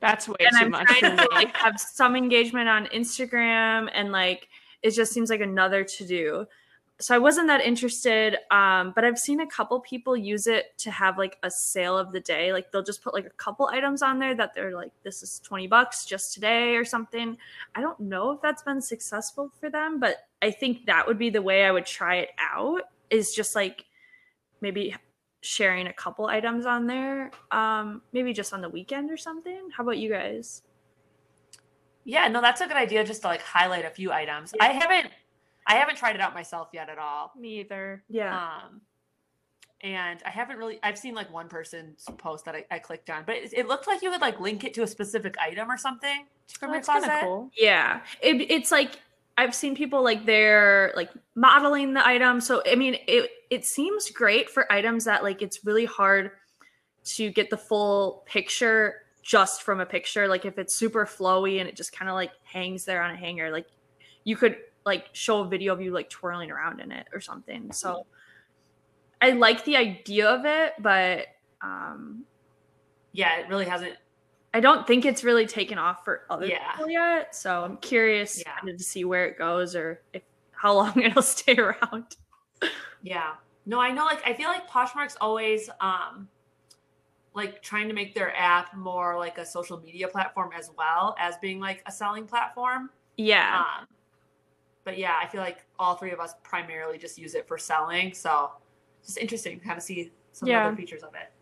[0.00, 3.90] That's way and too I'm much for trying to like have some engagement on Instagram
[3.92, 4.48] and like
[4.82, 6.46] it just seems like another to do.
[6.98, 10.90] So I wasn't that interested, um, but I've seen a couple people use it to
[10.92, 12.52] have like a sale of the day.
[12.52, 15.40] Like they'll just put like a couple items on there that they're like, this is
[15.40, 17.36] 20 bucks just today or something.
[17.74, 21.30] I don't know if that's been successful for them, but I think that would be
[21.30, 23.84] the way I would try it out is just like
[24.60, 24.94] maybe
[25.40, 27.32] sharing a couple items on there.
[27.50, 29.68] Um, maybe just on the weekend or something.
[29.76, 30.62] How about you guys?
[32.04, 33.04] Yeah, no, that's a good idea.
[33.04, 34.52] Just to like highlight a few items.
[34.60, 35.12] I haven't,
[35.66, 37.32] I haven't tried it out myself yet at all.
[37.38, 38.02] Me either.
[38.08, 38.36] Yeah.
[38.36, 38.80] Um,
[39.80, 40.78] and I haven't really.
[40.82, 43.86] I've seen like one person's post that I, I clicked on, but it, it looked
[43.86, 46.24] like you would like link it to a specific item or something
[46.58, 47.16] from Oh, your that's kind closet.
[47.18, 47.50] of cool.
[47.58, 49.00] Yeah, it, it's like
[49.36, 52.40] I've seen people like they're like modeling the item.
[52.40, 56.30] So I mean, it it seems great for items that like it's really hard
[57.04, 60.28] to get the full picture just from a picture.
[60.28, 63.16] Like if it's super flowy and it just kind of like hangs there on a
[63.16, 63.66] hanger, like
[64.22, 67.70] you could like show a video of you like twirling around in it or something.
[67.72, 68.06] So
[69.20, 71.26] I like the idea of it, but
[71.60, 72.24] um
[73.12, 73.94] Yeah, it really hasn't.
[74.54, 76.72] I don't think it's really taken off for other Yeah.
[76.72, 77.34] people yet.
[77.34, 78.56] So I'm curious Yeah.
[78.56, 82.16] kind of to see where it goes or if how long it'll stay around.
[83.02, 83.34] Yeah,
[83.66, 84.04] no, I know.
[84.04, 86.28] Like, I feel like Poshmark's always um,
[87.34, 91.36] like trying to make their app more like a social media platform as well as
[91.38, 92.90] being like a selling platform.
[93.16, 93.58] Yeah.
[93.80, 93.86] Um,
[94.84, 98.12] but yeah, I feel like all three of us primarily just use it for selling.
[98.14, 98.50] So
[99.04, 100.58] just interesting to kind of see some Yeah.
[100.58, 101.32] of the other features of it.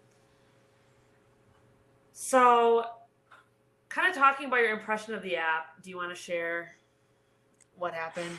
[2.12, 2.84] So,
[3.88, 6.76] kind of talking about your impression of the app, do you want to share
[7.76, 8.38] what happened?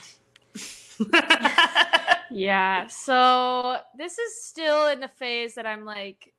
[2.33, 2.87] Yeah.
[2.87, 6.33] So this is still in the phase that I'm like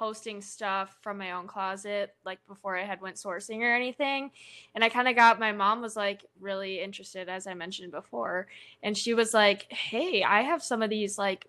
[0.00, 4.30] posting stuff from my own closet, like before I had went sourcing or anything.
[4.74, 8.46] And I kind of got my mom was like really interested, as I mentioned before,
[8.82, 11.48] and she was like, "Hey, I have some of these like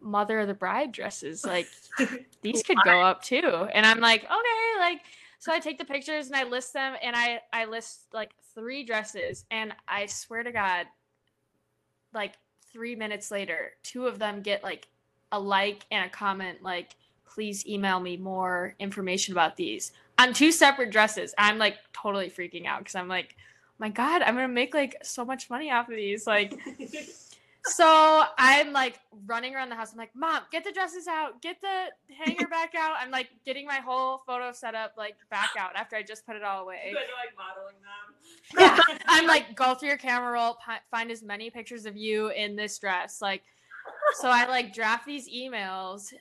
[0.00, 1.44] mother of the bride dresses.
[1.44, 1.66] Like
[2.40, 5.00] these could go up too." And I'm like, "Okay, like."
[5.38, 8.84] So I take the pictures and I list them, and I I list like three
[8.84, 10.86] dresses, and I swear to God,
[12.14, 12.34] like
[12.72, 14.86] three minutes later, two of them get like
[15.32, 16.94] a like and a comment like,
[17.36, 21.34] please email me more information about these on two separate dresses.
[21.36, 23.36] I'm like totally freaking out because I'm like,
[23.78, 26.26] my God, I'm gonna make like so much money off of these.
[26.26, 26.58] Like,
[27.66, 29.92] so I'm like running around the house.
[29.92, 31.88] I'm like, Mom, get the dresses out, get the
[32.24, 32.96] hanger back out.
[32.98, 36.42] I'm like getting my whole photo setup like back out after I just put it
[36.42, 36.94] all away.
[36.94, 38.88] like modeling them.
[38.88, 40.56] Yeah, I'm like, go through your camera roll,
[40.90, 43.20] find as many pictures of you in this dress.
[43.20, 43.42] Like,
[44.14, 46.14] so I like draft these emails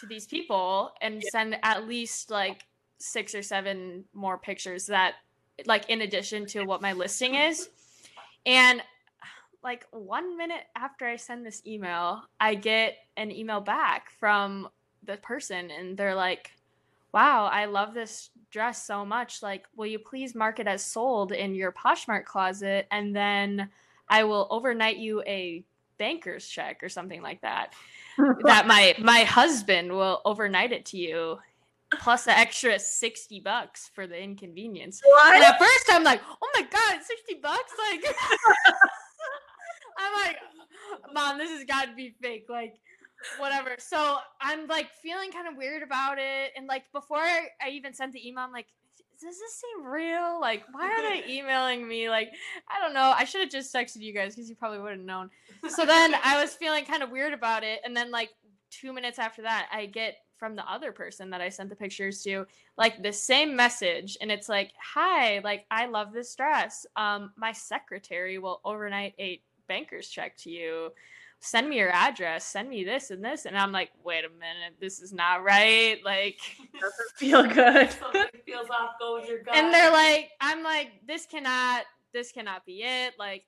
[0.00, 2.64] to these people and send at least like
[2.98, 5.14] six or seven more pictures that,
[5.66, 7.68] like, in addition to what my listing is.
[8.46, 8.82] And
[9.62, 14.68] like one minute after I send this email, I get an email back from
[15.04, 16.52] the person, and they're like,
[17.12, 19.42] wow, I love this dress so much.
[19.42, 22.86] Like, will you please mark it as sold in your Poshmark closet?
[22.90, 23.70] And then
[24.08, 25.64] I will overnight you a
[25.98, 27.74] banker's check or something like that.
[28.44, 31.38] that my my husband will overnight it to you
[32.00, 35.00] plus the extra 60 bucks for the inconvenience.
[35.24, 37.72] And at first I'm like, oh my god, 60 bucks?
[37.90, 38.04] Like
[39.98, 40.36] I'm like,
[41.12, 42.46] mom, this has got to be fake.
[42.48, 42.74] Like,
[43.38, 43.76] whatever.
[43.78, 48.12] So I'm like feeling kind of weird about it, and like before I even sent
[48.12, 48.68] the email, I'm like,
[49.20, 50.40] does this seem real?
[50.40, 52.08] Like, why are they emailing me?
[52.08, 52.30] Like,
[52.68, 53.12] I don't know.
[53.16, 55.30] I should have just texted you guys because you probably would have known.
[55.68, 58.30] So then I was feeling kind of weird about it, and then like
[58.70, 62.22] two minutes after that, I get from the other person that I sent the pictures
[62.22, 66.86] to, like the same message, and it's like, "Hi, like I love this dress.
[66.96, 70.90] Um, my secretary will overnight a banker's check to you.
[71.40, 72.44] Send me your address.
[72.44, 75.98] Send me this and this." And I'm like, "Wait a minute, this is not right."
[76.04, 76.38] Like,
[76.80, 77.90] Doesn't feel good.
[78.00, 78.92] Something feels off.
[79.00, 79.54] Go with your gut.
[79.56, 83.14] and they're like, "I'm like, this cannot, this cannot be it.
[83.18, 83.44] Like,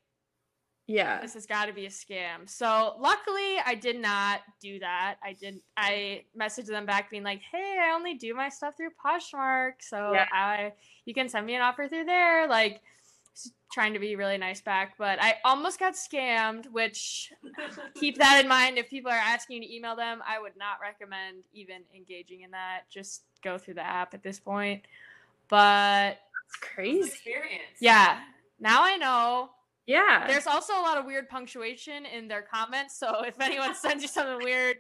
[0.86, 1.20] yeah.
[1.20, 2.48] this has got to be a scam.
[2.48, 5.16] So luckily, I did not do that.
[5.22, 5.60] I did.
[5.76, 10.12] I messaged them back, being like, "Hey, I only do my stuff through Poshmark, so
[10.12, 10.26] Yeah.
[10.32, 10.72] I
[11.04, 12.82] you can send me an offer through there." Like,
[13.72, 16.66] trying to be really nice back, but I almost got scammed.
[16.72, 17.32] Which
[17.94, 18.78] keep that in mind.
[18.78, 22.50] If people are asking you to email them, I would not recommend even engaging in
[22.50, 22.82] that.
[22.90, 24.82] Just go through the app at this point.
[25.48, 27.08] But It's It's crazy.
[27.08, 27.78] experience.
[27.80, 28.20] yeah,
[28.58, 29.50] now I know.
[29.86, 30.26] Yeah.
[30.28, 34.08] There's also a lot of weird punctuation in their comments, so if anyone sends you
[34.08, 34.76] something weird,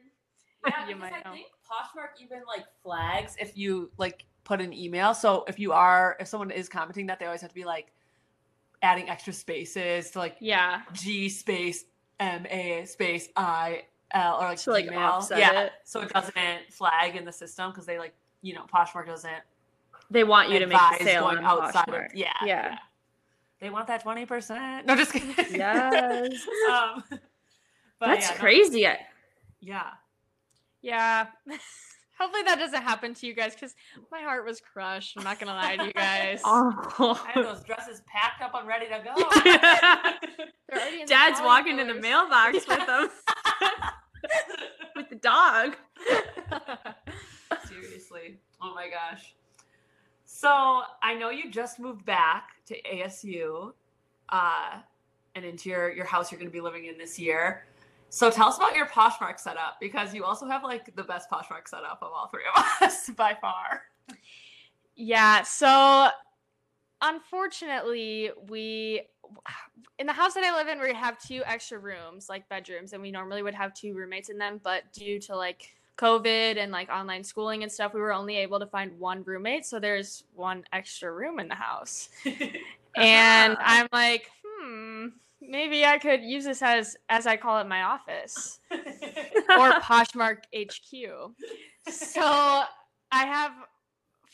[0.66, 1.34] Yeah, You because might I know.
[1.34, 5.14] think Poshmark even like flags if you like put an email.
[5.14, 7.92] So if you are, if someone is commenting that, they always have to be like
[8.82, 11.84] adding extra spaces to like yeah, G space
[12.18, 15.72] M A space I L or like To, like, offset yeah, it.
[15.84, 16.34] so it doesn't
[16.70, 19.42] flag in the system because they like you know Poshmark doesn't
[20.10, 22.78] they want you to make the sale going outside of yeah Yeah.
[23.60, 24.86] They want that twenty percent.
[24.86, 25.34] No, just kidding.
[25.54, 26.32] Yes.
[26.72, 27.04] um,
[27.98, 28.86] but That's yeah, crazy.
[28.86, 29.00] I-
[29.60, 29.90] yeah.
[30.80, 31.26] yeah.
[32.20, 33.74] Hopefully that doesn't happen to you guys because
[34.12, 35.16] my heart was crushed.
[35.16, 36.42] I'm not gonna lie to you guys.
[36.52, 37.22] Oh.
[37.26, 39.14] I had those dresses packed up and ready to go.
[40.68, 42.02] They're in Dad's drawing walking in the boards.
[42.02, 43.08] mailbox with them
[44.96, 45.76] with the dog.
[47.66, 48.38] Seriously.
[48.60, 49.34] Oh my gosh.
[50.26, 53.72] So I know you just moved back to ASU
[54.28, 54.78] uh,
[55.34, 57.64] and into your, your house you're going to be living in this year.
[58.10, 61.68] So tell us about your Poshmark setup because you also have like the best Poshmark
[61.68, 63.82] setup of all three of us by far.
[64.96, 66.08] Yeah, so
[67.00, 69.02] unfortunately, we
[70.00, 73.00] in the house that I live in, we have two extra rooms, like bedrooms, and
[73.00, 76.90] we normally would have two roommates in them, but due to like COVID and like
[76.90, 80.64] online schooling and stuff, we were only able to find one roommate, so there's one
[80.72, 82.08] extra room in the house.
[82.96, 83.62] And uh-huh.
[83.64, 84.30] I'm like,
[85.40, 91.32] maybe I could use this as as I call it my office or Poshmark HQ.
[91.92, 93.52] So I have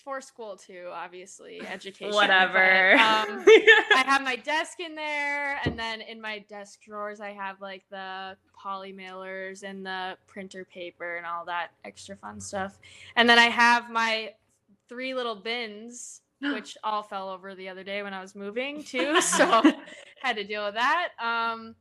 [0.07, 2.11] for school too, obviously, education.
[2.11, 2.92] but, Whatever.
[2.92, 7.61] um, I have my desk in there, and then in my desk drawers, I have
[7.61, 12.79] like the poly mailers and the printer paper and all that extra fun stuff.
[13.16, 14.35] And then I have my
[14.88, 19.21] three little bins, which all fell over the other day when I was moving too.
[19.21, 19.61] So
[20.27, 21.09] had to deal with that.
[21.21, 21.75] Um,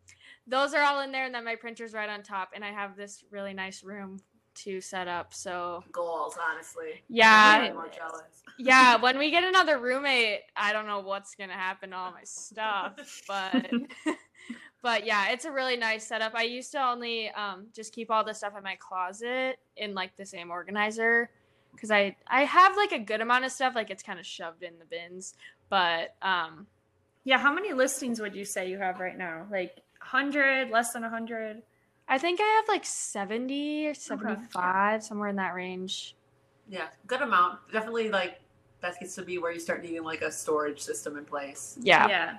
[0.47, 2.95] those are all in there, and then my printer's right on top, and I have
[2.95, 4.19] this really nice room
[4.55, 5.33] to set up.
[5.33, 7.03] So Goals, honestly.
[7.09, 7.71] Yeah.
[7.73, 7.89] More
[8.57, 12.23] yeah, when we get another roommate, I don't know what's gonna happen to all my
[12.23, 13.69] stuff, but
[14.81, 16.33] but yeah, it's a really nice setup.
[16.35, 20.15] I used to only um, just keep all the stuff in my closet in like
[20.17, 21.29] the same organizer
[21.73, 24.63] because I I have like a good amount of stuff, like it's kind of shoved
[24.63, 25.33] in the bins,
[25.69, 26.67] but um,
[27.25, 29.45] yeah, how many listings would you say you have right now?
[29.51, 31.61] Like 100, less than 100?
[32.07, 36.15] I think I have like seventy or seventy five, somewhere in that range.
[36.69, 37.59] Yeah, good amount.
[37.71, 38.39] Definitely like
[38.81, 41.77] that gets to be where you start needing like a storage system in place.
[41.81, 42.07] Yeah.
[42.07, 42.37] Yeah.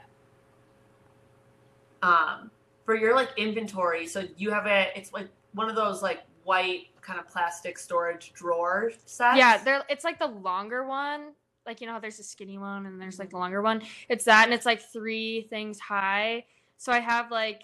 [2.02, 2.50] um
[2.84, 6.88] for your like inventory so you have a it's like one of those like white
[7.00, 11.32] kind of plastic storage drawer sets Yeah, there it's like the longer one.
[11.66, 13.82] Like you know how there's a skinny one and there's like the longer one.
[14.08, 16.44] It's that and it's like three things high.
[16.76, 17.62] So I have like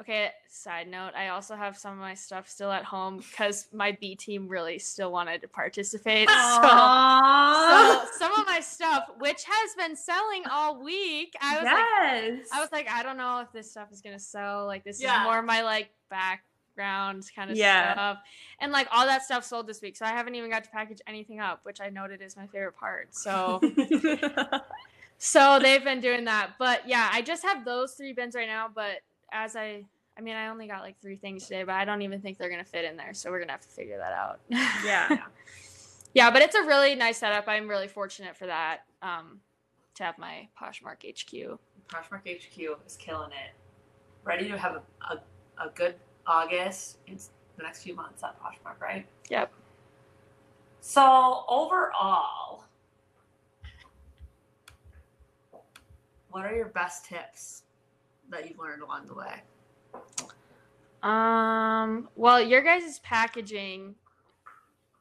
[0.00, 3.96] okay, side note, I also have some of my stuff still at home because my
[4.00, 6.28] B team really still wanted to participate.
[6.38, 6.68] So,
[7.68, 11.84] so some of my stuff, which has been selling all week, I was like.
[12.52, 14.66] I was like, I don't know if this stuff is gonna sell.
[14.66, 15.20] Like this Yeah.
[15.20, 15.90] is more my like
[16.78, 17.92] background kind of Yeah.
[17.92, 18.18] stuff.
[18.60, 19.96] And like all that stuff sold this week.
[19.96, 22.76] So I haven't even got to package anything up, which I noted is my favorite
[22.76, 23.14] part.
[23.14, 23.60] So
[25.18, 26.52] so they've been doing that.
[26.58, 28.68] But yeah, I just have those three bins right now.
[28.72, 29.00] But
[29.32, 29.84] as I
[30.16, 32.50] I mean I only got like three things today, but I don't even think they're
[32.50, 33.14] gonna fit in there.
[33.14, 34.40] So we're gonna have to figure that out.
[34.84, 35.18] yeah.
[36.14, 37.46] yeah, but it's a really nice setup.
[37.48, 38.80] I'm really fortunate for that.
[39.02, 39.40] Um
[39.96, 41.58] to have my Poshmark HQ.
[41.88, 43.54] Poshmark HQ is killing it
[44.24, 44.82] ready to have a,
[45.14, 45.94] a, a good
[46.28, 49.06] august it's the next few months on Poshmark, right?
[49.28, 49.52] Yep.
[50.80, 52.64] So overall,
[56.30, 57.64] what are your best tips
[58.30, 59.42] that you've learned along the way?
[61.02, 62.08] Um.
[62.16, 63.96] Well, your guys' packaging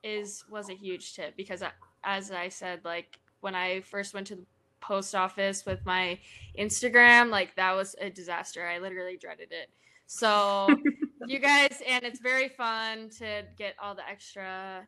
[0.04, 1.72] is was a huge tip because, I,
[2.04, 4.46] as I said, like when I first went to the
[4.80, 6.20] post office with my
[6.58, 8.68] Instagram, like that was a disaster.
[8.68, 9.70] I literally dreaded it.
[10.06, 10.68] So
[11.28, 14.88] you guys, and it's very fun to get all the extra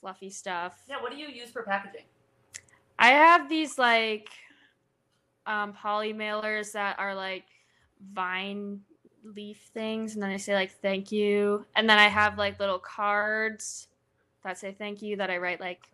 [0.00, 0.82] fluffy stuff.
[0.88, 2.04] Yeah, what do you use for packaging?
[2.98, 4.28] I have these like
[5.46, 7.44] um poly mailers that are like
[8.12, 8.80] vine
[9.24, 12.78] leaf things and then I say like thank you and then I have like little
[12.78, 13.88] cards
[14.44, 15.88] that say thank you that I write like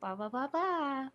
[0.00, 1.08] blah blah blah blah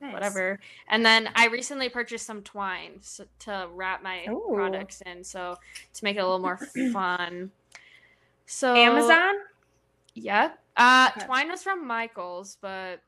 [0.00, 0.12] Nice.
[0.12, 4.50] whatever and then I recently purchased some twine so, to wrap my Ooh.
[4.54, 5.56] products in so
[5.94, 6.56] to make it a little more
[6.92, 7.50] fun
[8.44, 9.34] so Amazon.
[10.14, 11.24] yeah uh Okay.
[11.26, 13.00] twine was from Michaels but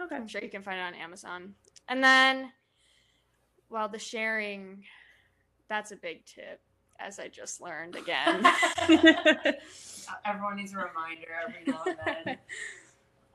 [0.00, 0.16] Okay.
[0.16, 1.54] I'm sure you can find it on Amazon.
[1.88, 2.50] And then,
[3.70, 4.82] well, the sharing,
[5.68, 6.60] that's a big tip,
[6.98, 8.44] as I just learned again.
[10.24, 12.38] Everyone needs a reminder every now and then.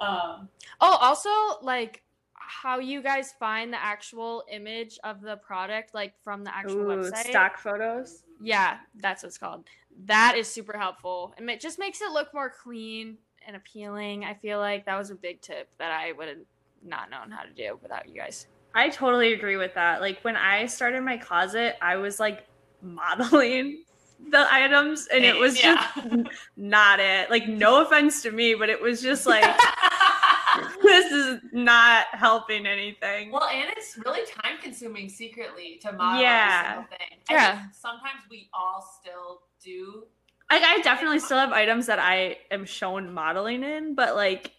[0.02, 0.48] Um,
[0.80, 1.30] oh, also,
[1.62, 2.04] like,
[2.50, 6.98] how you guys find the actual image of the product, like from the actual Ooh,
[6.98, 7.30] website.
[7.30, 8.24] stock photos.
[8.42, 9.66] Yeah, that's what it's called.
[10.06, 11.34] That is super helpful.
[11.38, 14.26] And it just makes it look more clean and appealing.
[14.26, 16.38] I feel like that was a big tip that I would have
[16.84, 18.48] not known how to do without you guys.
[18.74, 20.02] I totally agree with that.
[20.02, 22.48] Like when I started my closet, I was like
[22.82, 23.84] modeling
[24.32, 25.76] the items and it was Yeah.
[25.96, 27.30] just not it.
[27.30, 29.44] Like no offense to me, but it was just like
[30.82, 33.32] this is not helping anything.
[33.32, 36.62] well, and it's really time consuming secretly to model Yeah.
[36.64, 37.20] every single thing.
[37.30, 37.60] I Yeah.
[37.62, 40.06] think sometimes we all still do.
[40.52, 44.52] Like I definitely still have items that I am shown modeling in, but like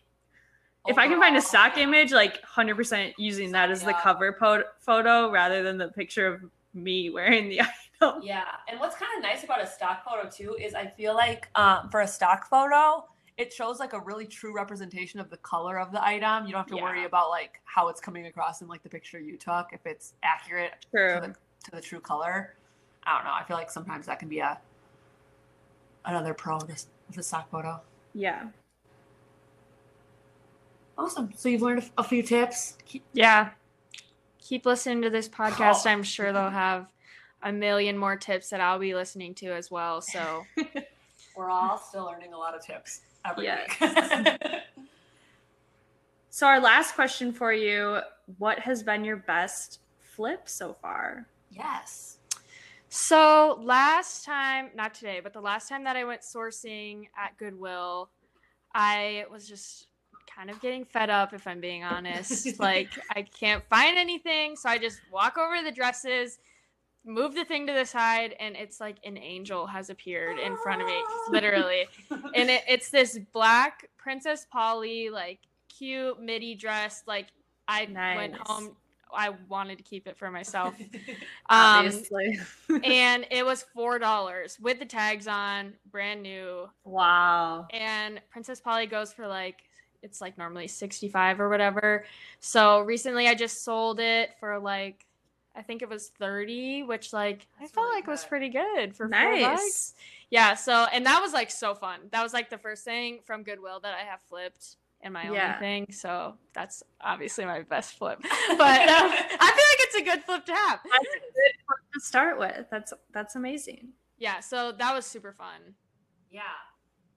[0.86, 1.42] if I can find a overall.
[1.42, 6.26] stock image, like 100% using that as the cover po- photo rather than the picture
[6.26, 6.42] of
[6.74, 8.22] me wearing the item.
[8.22, 11.48] Yeah, and what's kind of nice about a stock photo too is I feel like
[11.54, 13.04] um, for a stock photo,
[13.40, 16.44] it shows like a really true representation of the color of the item.
[16.44, 19.18] You don't have to worry about like how it's coming across in like the picture
[19.18, 22.54] you took if it's accurate to the, to the true color.
[23.04, 23.32] I don't know.
[23.32, 24.60] I feel like sometimes that can be a
[26.04, 27.80] another pro of this of the stock photo.
[28.12, 28.48] Yeah.
[30.98, 31.30] Awesome.
[31.34, 32.76] So you've learned a, a few tips.
[32.84, 33.50] Keep- Yeah.
[34.38, 35.86] Keep listening to this podcast.
[35.86, 35.90] Oh.
[35.90, 36.88] I'm sure they'll have
[37.42, 40.02] a million more tips that I'll be listening to as well.
[40.02, 40.44] So,
[41.36, 43.68] We're all still learning a lot of tips every Yes.
[43.80, 44.60] week.
[46.32, 47.98] So our last question for you,
[48.38, 51.26] what has been your best flip so far?
[51.50, 52.18] yes.
[52.88, 58.10] so last time, not today, but the last time that I went sourcing at Goodwill,
[58.72, 59.88] I was just
[60.32, 62.58] kind of getting fed up, if I'm being honest.
[62.60, 64.54] like, I can't find anything.
[64.56, 66.38] So I just walk over the dresses,
[67.04, 70.82] move the thing to the side, and it's like an angel has appeared in front
[70.82, 71.86] of me, literally.
[72.34, 77.02] and it, it's this black Princess Polly, like cute midi dress.
[77.06, 77.28] Like
[77.68, 78.76] I went home,
[79.12, 80.74] I wanted to keep it for myself.
[81.48, 82.38] Um, Obviously.
[82.84, 86.68] and it was four dollars with the tags on, brand new.
[86.84, 87.66] wow.
[87.72, 89.56] And Princess Polly goes for like
[90.00, 92.04] it's like normally sixty five or whatever.
[92.38, 95.04] So recently, I just sold it for like.
[95.56, 98.94] I think it was 30, which like That's I felt really like was pretty good
[98.94, 99.42] for four Nice.
[99.42, 99.94] bucks.
[100.30, 102.00] Yeah, so and that was like so fun.
[102.12, 105.46] That was like the first thing from Goodwill that I have flipped and my Yeah.
[105.56, 105.86] only thing.
[105.92, 108.20] So that's obviously my best flip.
[108.50, 110.80] But um, I feel like it's a good flip to have.
[110.84, 112.66] That's a good one to start with.
[112.70, 113.88] That's that's amazing.
[114.18, 115.74] Yeah, so that was super fun.
[116.30, 116.42] Yeah.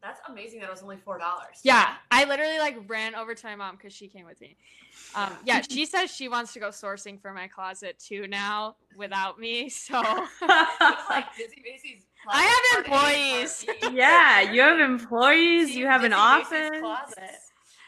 [0.03, 1.61] That's amazing that it was only four dollars.
[1.63, 4.57] Yeah, I literally like ran over to my mom because she came with me.
[5.15, 9.39] Um, yeah, she says she wants to go sourcing for my closet too now without
[9.39, 9.69] me.
[9.69, 9.93] So
[10.41, 12.03] like Dizzy Macy's.
[12.27, 12.43] I
[12.75, 13.65] have employees.
[13.93, 16.71] Yeah, you have employees, Team you have an office.
[16.79, 17.35] Closet.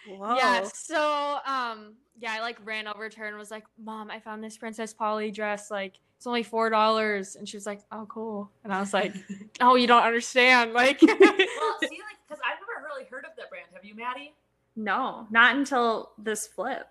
[0.08, 0.36] Whoa.
[0.36, 4.20] yeah, so um, yeah, I like ran over to her and was like, "Mom, I
[4.20, 5.70] found this Princess Polly dress.
[5.70, 9.14] Like, it's only four dollars." And she was like, "Oh, cool." And I was like,
[9.62, 13.50] "Oh, you don't understand." Like, well, see, like, because I've never really heard of that
[13.50, 13.68] brand.
[13.74, 14.34] Have you, Maddie?
[14.76, 16.88] No, not until this flip.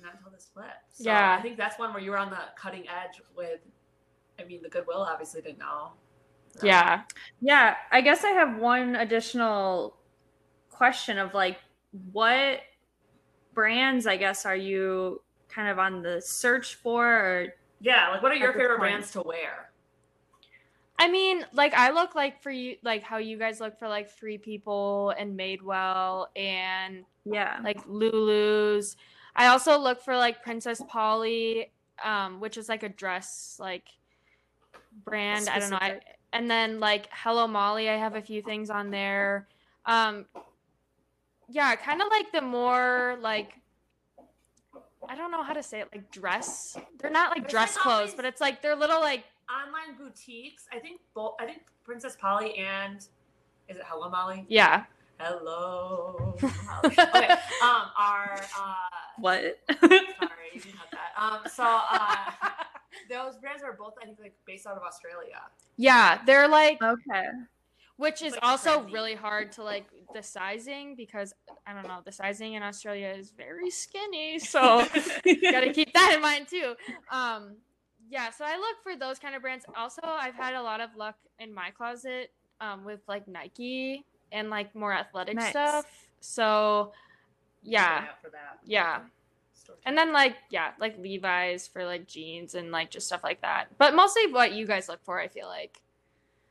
[0.00, 0.66] Not until this flip.
[0.92, 1.36] So Yeah.
[1.38, 3.60] I think that's one where you were on the cutting edge with.
[4.38, 5.92] I mean, the Goodwill obviously didn't know.
[6.62, 7.02] yeah,
[7.40, 9.96] Yeah, I guess I have one additional
[10.70, 11.58] question of like
[12.12, 12.60] what
[13.54, 17.46] brands I guess are you kind of on the search for or
[17.84, 18.10] Yeah.
[18.10, 18.80] Like, what are your favorite point.
[18.80, 19.70] brands to wear?
[20.98, 24.08] I mean, like I look like for you, like how you guys look for like
[24.08, 27.58] Free People and Madewell and Yeah.
[27.62, 28.96] like Lulu's.
[29.36, 31.72] I also look for like Princess Polly,
[32.02, 33.88] um, which is like a dress like
[35.04, 35.48] brand.
[35.48, 35.78] I don't know.
[35.80, 36.00] I,
[36.32, 39.48] and then like Hello Molly, I have a few things on there.
[39.86, 40.26] Um,
[41.48, 43.60] yeah, kind of like the more like
[45.08, 46.76] I don't know how to say it, like dress.
[46.98, 49.96] They're not like It's dress like clothes, always- but it's like they're little like Online
[49.98, 50.66] boutiques.
[50.72, 51.34] I think both.
[51.38, 52.96] I think Princess Polly and
[53.68, 54.46] is it Hello Molly?
[54.48, 54.84] yeah.
[55.20, 56.34] Hello.
[56.42, 56.96] Molly.
[56.98, 57.28] okay.
[57.62, 57.82] Um.
[57.98, 58.40] Our.
[58.58, 58.74] Uh,
[59.18, 59.58] What?
[59.80, 60.00] sorry,
[60.54, 61.12] you didn't have that.
[61.16, 61.40] Um.
[61.52, 61.62] So.
[61.64, 62.16] Uh,
[63.10, 65.42] those brands are both, I think, like based out of Australia.
[65.76, 67.26] Yeah, they're like okay.
[67.96, 68.92] Which is like, also trendy.
[68.92, 71.32] really hard to like the sizing because
[71.66, 74.86] I don't know, the sizing in Australia is very skinny, so
[75.24, 76.74] you got to keep that in mind too.
[77.10, 77.56] Um
[78.10, 79.64] yeah, so I look for those kind of brands.
[79.76, 82.30] Also, I've had a lot of luck in my closet
[82.60, 85.50] um with like Nike and like more athletic Nice.
[85.50, 85.86] stuff.
[86.20, 86.92] So
[87.62, 88.58] yeah, For that.
[88.64, 89.00] yeah.
[89.86, 93.68] And then like yeah, like Levi's for like jeans and like just stuff like that.
[93.78, 95.80] But mostly what you guys look for, I feel like.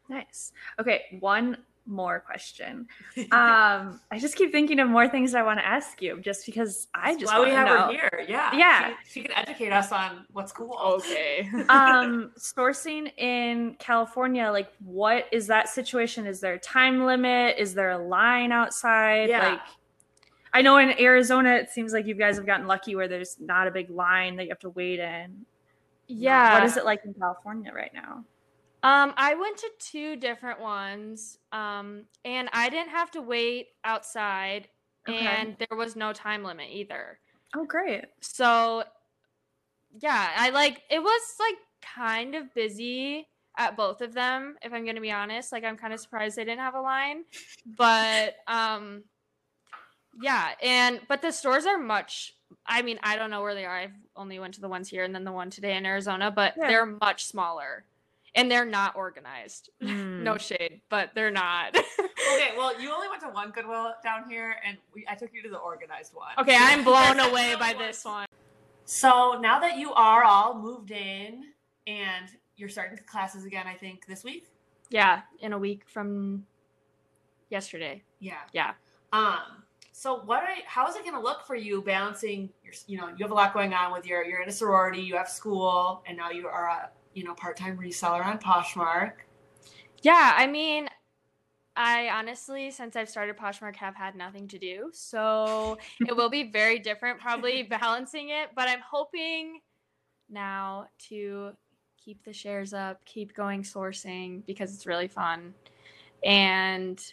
[0.10, 0.52] Nice.
[0.80, 2.88] Okay, one more question.
[3.32, 6.88] Um, I just keep thinking of more things I want to ask you, just because
[6.94, 7.86] I just why we have know.
[7.86, 8.26] her here.
[8.28, 8.56] Yeah.
[8.56, 8.94] Yeah.
[9.06, 10.78] She, she can educate us on what's cool.
[11.00, 11.50] Okay.
[11.70, 16.26] um, sourcing in California, like, what is that situation?
[16.26, 17.56] Is there a time limit?
[17.58, 19.30] Is there a line outside?
[19.30, 19.48] Yeah.
[19.48, 19.62] Like,
[20.54, 23.68] I know in Arizona, it seems like you guys have gotten lucky where there's not
[23.68, 25.46] a big line that you have to wait in.
[26.08, 26.54] yeah.
[26.54, 28.24] What is it like in California right now?
[28.84, 34.68] Um, I went to two different ones, um, and I didn't have to wait outside,
[35.08, 35.26] Okay.
[35.26, 37.20] and there was no time limit either.
[37.56, 38.06] Oh, great.
[38.22, 38.84] So,
[40.00, 43.28] yeah, I like it was like kind of busy
[43.58, 44.56] at both of them.
[44.62, 47.24] If I'm gonna be honest, like I'm kind of surprised they didn't have a line,
[47.78, 49.04] but um,
[50.22, 52.34] yeah, and but the stores are much.
[52.66, 53.76] I mean, I don't know where they are.
[53.76, 56.54] I've only went to the ones here and then the one today in Arizona, but
[56.58, 56.68] Yeah.
[56.68, 57.86] they're much smaller,
[58.36, 59.70] and they're not organized.
[59.84, 60.24] Hmm.
[60.24, 61.78] No shade, but they're not.
[62.36, 65.44] Okay, well, you only went to one Goodwill down here, and we, I took you
[65.44, 66.30] to the organized one.
[66.40, 68.26] okay, I'm blown away by this one.
[68.86, 71.44] So now that you are all moved in
[71.86, 72.26] and
[72.56, 74.48] you're starting classes again, I think this week.
[74.90, 76.46] Yeah, in a week from
[77.50, 78.04] yesterday.
[78.20, 78.42] Yeah.
[78.54, 78.74] Yeah.
[79.12, 79.64] Um.
[79.92, 80.42] So what?
[80.44, 82.50] Are, how is it going to look for you balancing?
[82.64, 84.24] Your, you know, you have a lot going on with your.
[84.24, 85.02] You're in a sorority.
[85.02, 89.14] You have school, and now you are a you know part time reseller on Poshmark.
[90.02, 90.90] Yeah, I mean,
[91.76, 94.90] I honestly, since I've started Poshmark, have had nothing to do.
[94.94, 98.50] So it will be very different, probably balancing it.
[98.56, 99.62] But I'm hoping
[100.30, 101.52] now to
[102.04, 105.54] keep the shares up, keep going sourcing because it's really fun.
[106.24, 107.04] And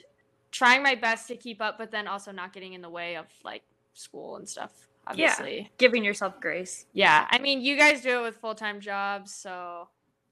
[0.51, 3.27] trying my best to keep up, but then also not getting in the way of
[3.45, 3.63] like
[3.95, 5.71] school and stuff, obviously.
[5.79, 6.87] Giving yourself grace.
[6.93, 7.27] Yeah.
[7.31, 9.33] I mean, you guys do it with full time jobs.
[9.35, 9.89] So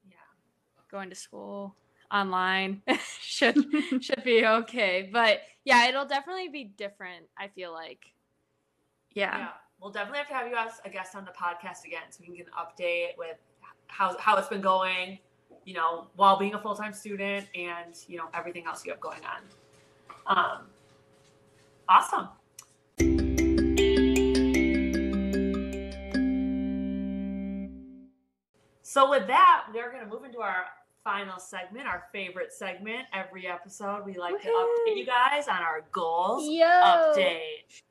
[0.09, 0.16] Yeah.
[0.91, 1.75] going to school
[2.11, 2.83] online
[3.21, 3.57] should
[4.01, 5.09] should be okay.
[5.12, 7.27] But yeah, it'll definitely be different.
[7.37, 8.07] I feel like.
[9.14, 9.39] yeah.
[9.39, 9.49] Yeah.
[9.81, 12.27] We'll definitely have to have you as a guest on the podcast again, so we
[12.27, 13.37] can get an update with
[13.87, 15.21] how how it's been going.
[15.64, 18.99] You know, while being a full time student, and you know everything else you have
[19.01, 20.37] going on.
[20.37, 20.66] Um.
[21.89, 22.29] Awesome.
[28.89, 30.64] So with that, we're going to move into our
[31.05, 33.01] final segment, our favorite segment.
[33.12, 36.49] Every episode, we like to update you guys on our goals.
[37.14, 37.82] Update.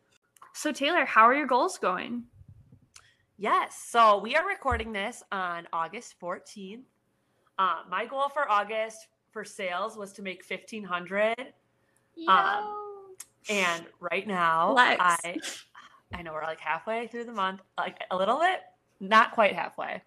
[0.54, 2.24] So, Taylor, how are your goals going?
[3.38, 3.80] Yes.
[3.80, 6.82] So we are recording this on August 14th.
[7.60, 11.36] Uh, my goal for August for sales was to make 1500
[12.28, 13.14] Um,
[13.52, 14.98] and right now Flex.
[15.00, 15.38] I
[16.16, 18.62] I know we're like halfway through the month, like a little bit,
[19.00, 20.02] not quite halfway.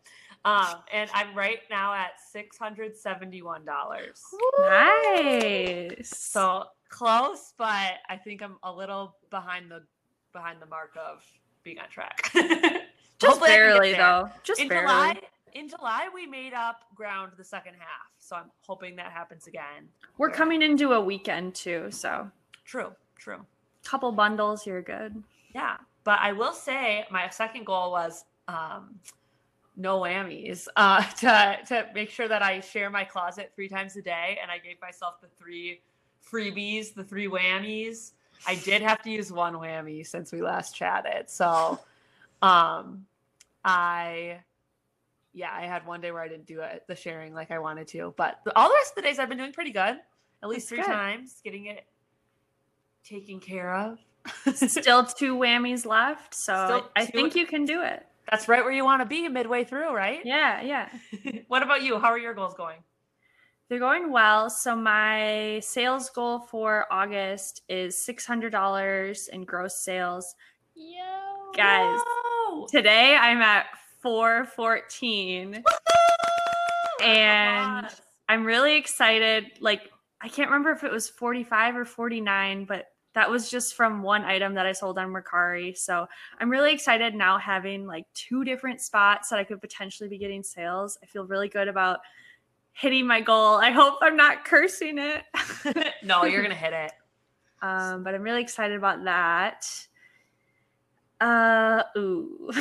[0.45, 3.65] Um, and I'm right now at $671.
[4.59, 6.09] Nice.
[6.17, 9.83] So close, but I think I'm a little behind the
[10.33, 11.23] behind the mark of
[11.63, 12.31] being on track.
[12.33, 12.45] just
[13.23, 14.31] Hopefully I can get barely, though.
[14.43, 14.87] Just in barely.
[14.87, 15.21] July,
[15.55, 19.89] in July we made up ground the second half, so I'm hoping that happens again.
[20.19, 22.31] We're where- coming into a weekend too, so
[22.65, 23.45] True, true.
[23.85, 25.23] couple bundles, you're good.
[25.55, 28.95] Yeah, but I will say my second goal was um,
[29.81, 30.69] no whammies.
[30.77, 34.51] Uh, to to make sure that I share my closet three times a day, and
[34.51, 35.81] I gave myself the three
[36.31, 38.13] freebies, the three whammies.
[38.47, 41.79] I did have to use one whammy since we last chatted, so
[42.43, 43.05] um,
[43.65, 44.41] I
[45.33, 47.87] yeah, I had one day where I didn't do it, the sharing like I wanted
[47.89, 49.97] to, but the, all the rest of the days I've been doing pretty good.
[50.43, 50.87] At least That's three good.
[50.87, 51.85] times, getting it
[53.05, 53.99] taken care of.
[54.55, 58.07] Still two whammies left, so Still I two- think you can do it.
[58.29, 60.21] That's right where you want to be midway through, right?
[60.25, 60.89] Yeah, yeah.
[61.49, 61.99] what about you?
[61.99, 62.79] How are your goals going?
[63.69, 64.51] They're going well.
[64.51, 70.35] So my sales goal for August is six hundred dollars in gross sales.
[70.75, 71.53] Yo.
[71.55, 72.67] Guys, Whoa!
[72.67, 73.67] today I'm at
[74.03, 75.63] four fourteen.
[77.03, 78.03] And Applause.
[78.29, 79.53] I'm really excited.
[79.61, 79.91] Like
[80.21, 84.25] I can't remember if it was 45 or 49, but that was just from one
[84.25, 85.77] item that I sold on Mercari.
[85.77, 86.07] So
[86.39, 90.43] I'm really excited now having like two different spots that I could potentially be getting
[90.43, 90.99] sales.
[91.03, 92.01] I feel really good about
[92.73, 93.57] hitting my goal.
[93.57, 95.25] I hope I'm not cursing it.
[96.05, 96.93] no, you're gonna hit it.
[97.63, 99.67] um, but I'm really excited about that.
[101.21, 102.51] Uh, ooh.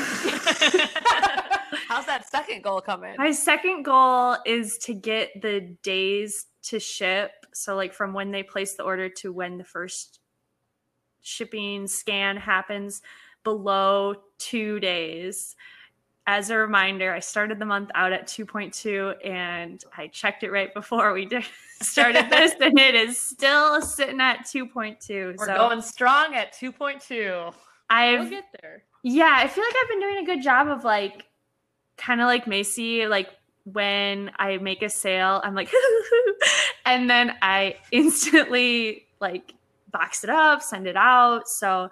[1.88, 3.16] How's that second goal coming?
[3.18, 7.32] My second goal is to get the days to ship.
[7.54, 10.20] So, like from when they place the order to when the first
[11.22, 13.02] shipping scan happens
[13.44, 15.56] below two days.
[16.28, 20.72] As a reminder, I started the month out at 2.2 and I checked it right
[20.74, 21.44] before we did,
[21.82, 25.38] started this, and it is still sitting at 2.2.
[25.38, 27.54] We're so going strong at 2.2.
[27.90, 28.84] I've We'll get there.
[29.02, 31.26] yeah, I feel like I've been doing a good job of like
[31.98, 33.30] kind of like Macy, like
[33.64, 35.72] when I make a sale, I'm like,
[36.86, 39.54] and then I instantly like
[39.92, 41.48] box it up, send it out.
[41.48, 41.90] So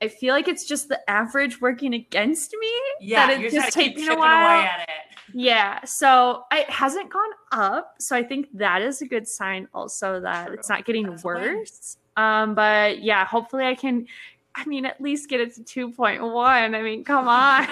[0.00, 2.72] I feel like it's just the average working against me.
[3.00, 4.58] Yeah, that you're just taking a while.
[4.58, 5.34] away at it.
[5.34, 7.94] Yeah, so it hasn't gone up.
[7.98, 10.54] So I think that is a good sign also that True.
[10.54, 11.98] it's not getting That's worse.
[12.16, 14.06] Um, but yeah, hopefully I can
[14.54, 16.74] I mean at least get it to 2.1.
[16.74, 17.66] I mean, come on.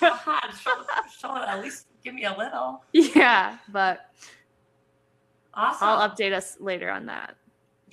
[0.00, 0.70] Come on, show,
[1.18, 1.48] show it.
[1.48, 2.84] At least give me a little.
[2.92, 4.10] yeah, but
[5.54, 5.88] Awesome.
[5.88, 7.36] I'll update us later on that.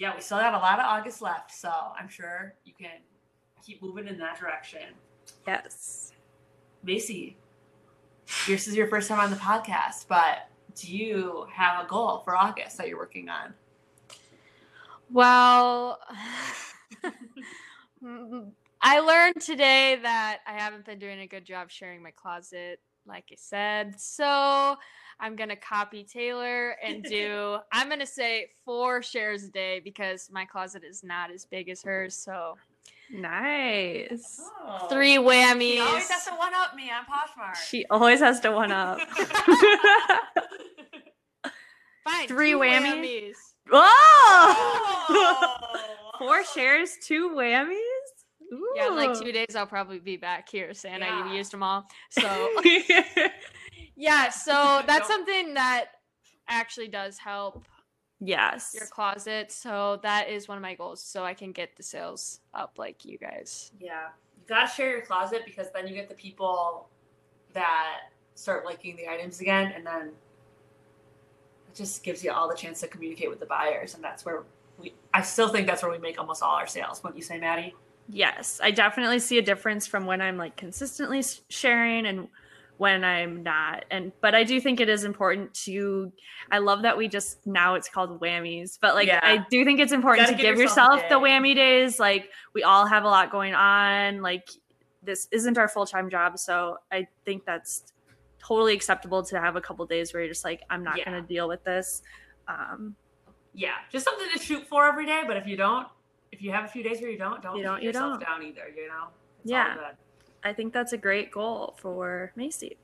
[0.01, 2.89] Yeah, we still have a lot of August left, so I'm sure you can
[3.63, 4.95] keep moving in that direction.
[5.45, 6.13] Yes.
[6.81, 7.37] Macy,
[8.47, 12.35] this is your first time on the podcast, but do you have a goal for
[12.35, 13.53] August that you're working on?
[15.11, 15.99] Well,
[18.81, 23.25] I learned today that I haven't been doing a good job sharing my closet, like
[23.31, 24.01] I said.
[24.01, 24.77] So
[25.21, 29.79] I'm going to copy Taylor and do, I'm going to say four shares a day
[29.83, 32.15] because my closet is not as big as hers.
[32.15, 32.55] So
[33.13, 34.41] Nice.
[34.65, 34.87] Oh.
[34.87, 35.81] three She whammies.
[35.85, 37.55] always has to one up me on Poshmark.
[37.55, 38.99] She always has to one up.
[42.03, 42.27] Fine.
[42.27, 42.95] Three whammies?
[42.95, 43.35] whammies.
[43.69, 43.79] Whoa!
[45.13, 45.57] Oh.
[46.19, 47.77] Four shares, two whammies?
[48.75, 51.87] Yeah, in like two days, I'll probably be back here saying I used them all.
[52.09, 52.49] So
[54.01, 55.91] yeah, so that's something that
[56.47, 57.63] actually does help
[58.19, 58.73] yes.
[58.73, 59.51] your closet.
[59.51, 63.05] So that is one of my goals, so I can get the sales up like
[63.05, 63.71] you guys.
[63.79, 64.07] Yeah.
[64.37, 66.89] You gotta share your closet because then you get the people
[67.53, 67.99] that
[68.33, 70.07] start liking the items again and then
[71.67, 74.43] it just gives you all the chance to communicate with the buyers and that's where
[74.79, 77.03] we I still think that's where we make almost all our sales.
[77.03, 77.75] Wouldn't you say, Maddie?
[78.09, 82.29] Yes, I definitely see a difference from when I'm like consistently sharing and
[82.81, 83.85] when I'm not.
[83.91, 86.11] And but I do think it is important to
[86.51, 89.19] I love that we just now it's called whammies, but like Yeah.
[89.21, 91.99] I do think it's important to give yourself yourself, the whammy days.
[91.99, 94.23] Like we all have a lot going on.
[94.23, 94.49] Like
[95.03, 97.83] this isn't our full-time job, so I think that's
[98.39, 101.05] totally acceptable to have a couple days where you're just like I'm not Yeah.
[101.05, 102.01] going to deal with this.
[102.47, 102.95] Um
[103.53, 103.75] Yeah.
[103.91, 105.87] Just something to shoot for every day, but if you don't
[106.31, 108.27] if you have a few days where you don't, don't You don't, you yourself don't.
[108.27, 109.09] down either, you know?
[109.43, 109.75] It's Yeah.
[110.41, 110.49] Good.
[110.49, 112.77] I think that's a great goal for Macy.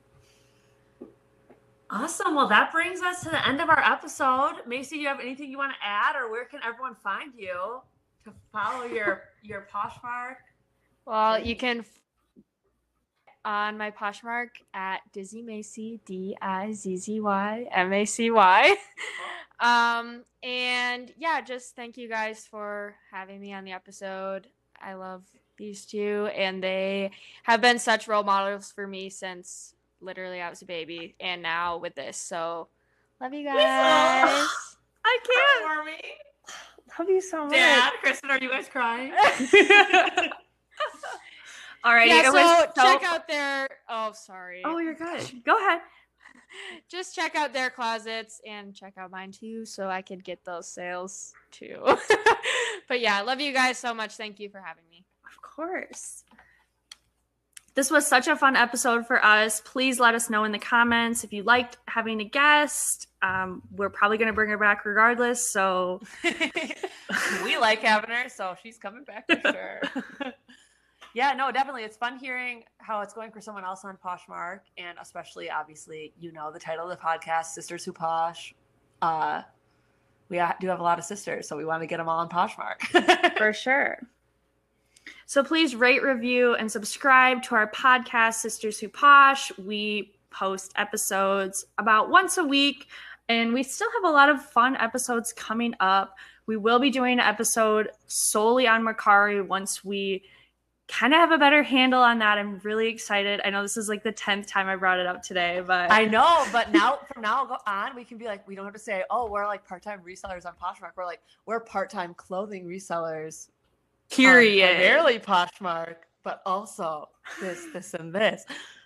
[1.90, 2.36] Awesome.
[2.36, 4.56] Well, that brings us to the end of our episode.
[4.68, 7.80] Macy, do you have anything you want to add, or where can everyone find you
[8.26, 10.36] to follow your your Poshmark?
[11.06, 12.44] Well, you can f-
[13.46, 18.76] on my Poshmark at Dizzy Macy, D I Z Z Y M A C Y.
[19.60, 24.48] Um, and yeah, just thank you guys for having me on the episode.
[24.80, 25.24] I love
[25.58, 27.12] these two, and they
[27.44, 31.78] have been such role models for me since literally I was a baby, and now
[31.78, 32.18] with this.
[32.18, 32.68] So,
[33.22, 33.58] love you guys.
[33.60, 36.00] I can't For me,
[37.00, 37.54] love you so much.
[37.54, 39.12] Dad, Kristen, are you guys crying?
[41.84, 42.08] All right.
[42.08, 42.32] yeah, so,
[42.76, 43.68] so- check out their.
[43.88, 44.62] Oh, sorry.
[44.66, 45.22] Oh, you're good.
[45.46, 45.82] Go ahead.
[46.90, 50.66] just check out their closets and check out mine too so i could get those
[50.66, 51.78] sales too
[52.88, 54.87] but yeah love you guys so much thank you for having me Of
[55.56, 56.24] course.
[57.76, 59.62] this was such a fun episode for us.
[59.64, 63.08] Please let us know in the comments if you liked having a guest.
[63.22, 65.52] Um, we're probably going to bring her back regardless.
[65.52, 66.02] So
[67.44, 70.34] we like having her, so she's coming back for sure.
[71.14, 71.84] yeah, no, definitely.
[71.84, 76.32] It's fun hearing how it's going for someone else on Poshmark, and especially, obviously, you
[76.32, 78.56] know, the title of the podcast, Sisters Who Posh.
[79.02, 79.44] Uh,
[80.30, 82.30] we do have a lot of sisters, so we want to get them all on
[82.30, 82.82] Poshmark.
[83.38, 84.00] for sure.
[85.30, 89.52] So please rate, review, and subscribe to our podcast, Sisters Who Posh.
[89.58, 92.88] We post episodes about once a week,
[93.28, 96.16] and we still have a lot of fun episodes coming up.
[96.46, 100.24] We will be doing an episode solely on Mercari once we
[100.88, 102.38] kind of have a better handle on that.
[102.38, 103.42] I'm really excited.
[103.44, 106.06] I know this is like the 10th time I brought it up today, but I
[106.06, 109.04] know, but now from now on, we can be like, we don't have to say,
[109.10, 110.92] oh, we're like part time resellers on Poshmark.
[110.96, 113.50] We're like, we're part time clothing resellers
[114.10, 114.76] Period.
[114.76, 117.10] Primarily Poshmark, but also
[117.42, 118.46] this, this, and this.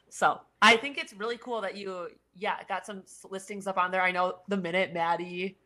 [0.10, 2.08] So I think it's really cool that you,
[2.38, 4.02] yeah, got some listings up on there.
[4.02, 5.58] I know the minute Maddie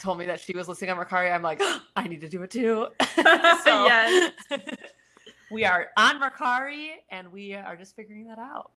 [0.00, 2.42] told me that she was listing on Mercari, I'm like, oh, I need to do
[2.42, 2.88] it too.
[3.16, 4.32] so, yes.
[5.50, 8.72] we are on Mercari and we are just figuring that out.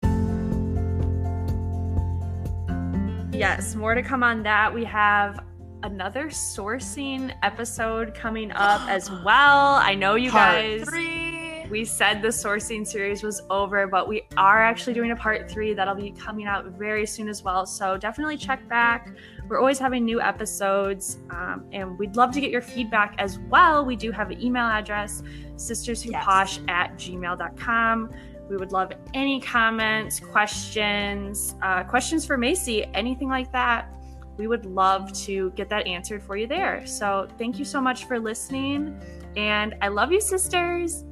[3.32, 4.74] Yes, more to come on that.
[4.74, 5.38] We have
[5.82, 9.74] another sourcing episode coming up as well.
[9.74, 10.88] I know you part guys.
[10.88, 11.66] Three.
[11.70, 15.74] We said the sourcing series was over, but we are actually doing a part three
[15.74, 17.66] that'll be coming out very soon as well.
[17.66, 19.10] So definitely check back.
[19.48, 23.84] We're always having new episodes, um, and we'd love to get your feedback as well.
[23.84, 25.22] We do have an email address,
[25.56, 26.60] sisterswhoposh yes.
[26.68, 28.10] at gmail.com.
[28.48, 33.92] We would love any comments, questions, uh, questions for Macy, anything like that
[34.38, 36.86] we would love to get that answered for you there.
[36.86, 38.98] So thank you so much for listening.
[39.36, 41.04] And I love you, sisters.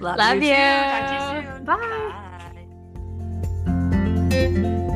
[0.00, 0.48] Love, love you.
[0.48, 0.54] you.
[0.54, 1.64] Talk to you soon.
[1.64, 2.14] Bye.
[4.88, 4.94] Bye.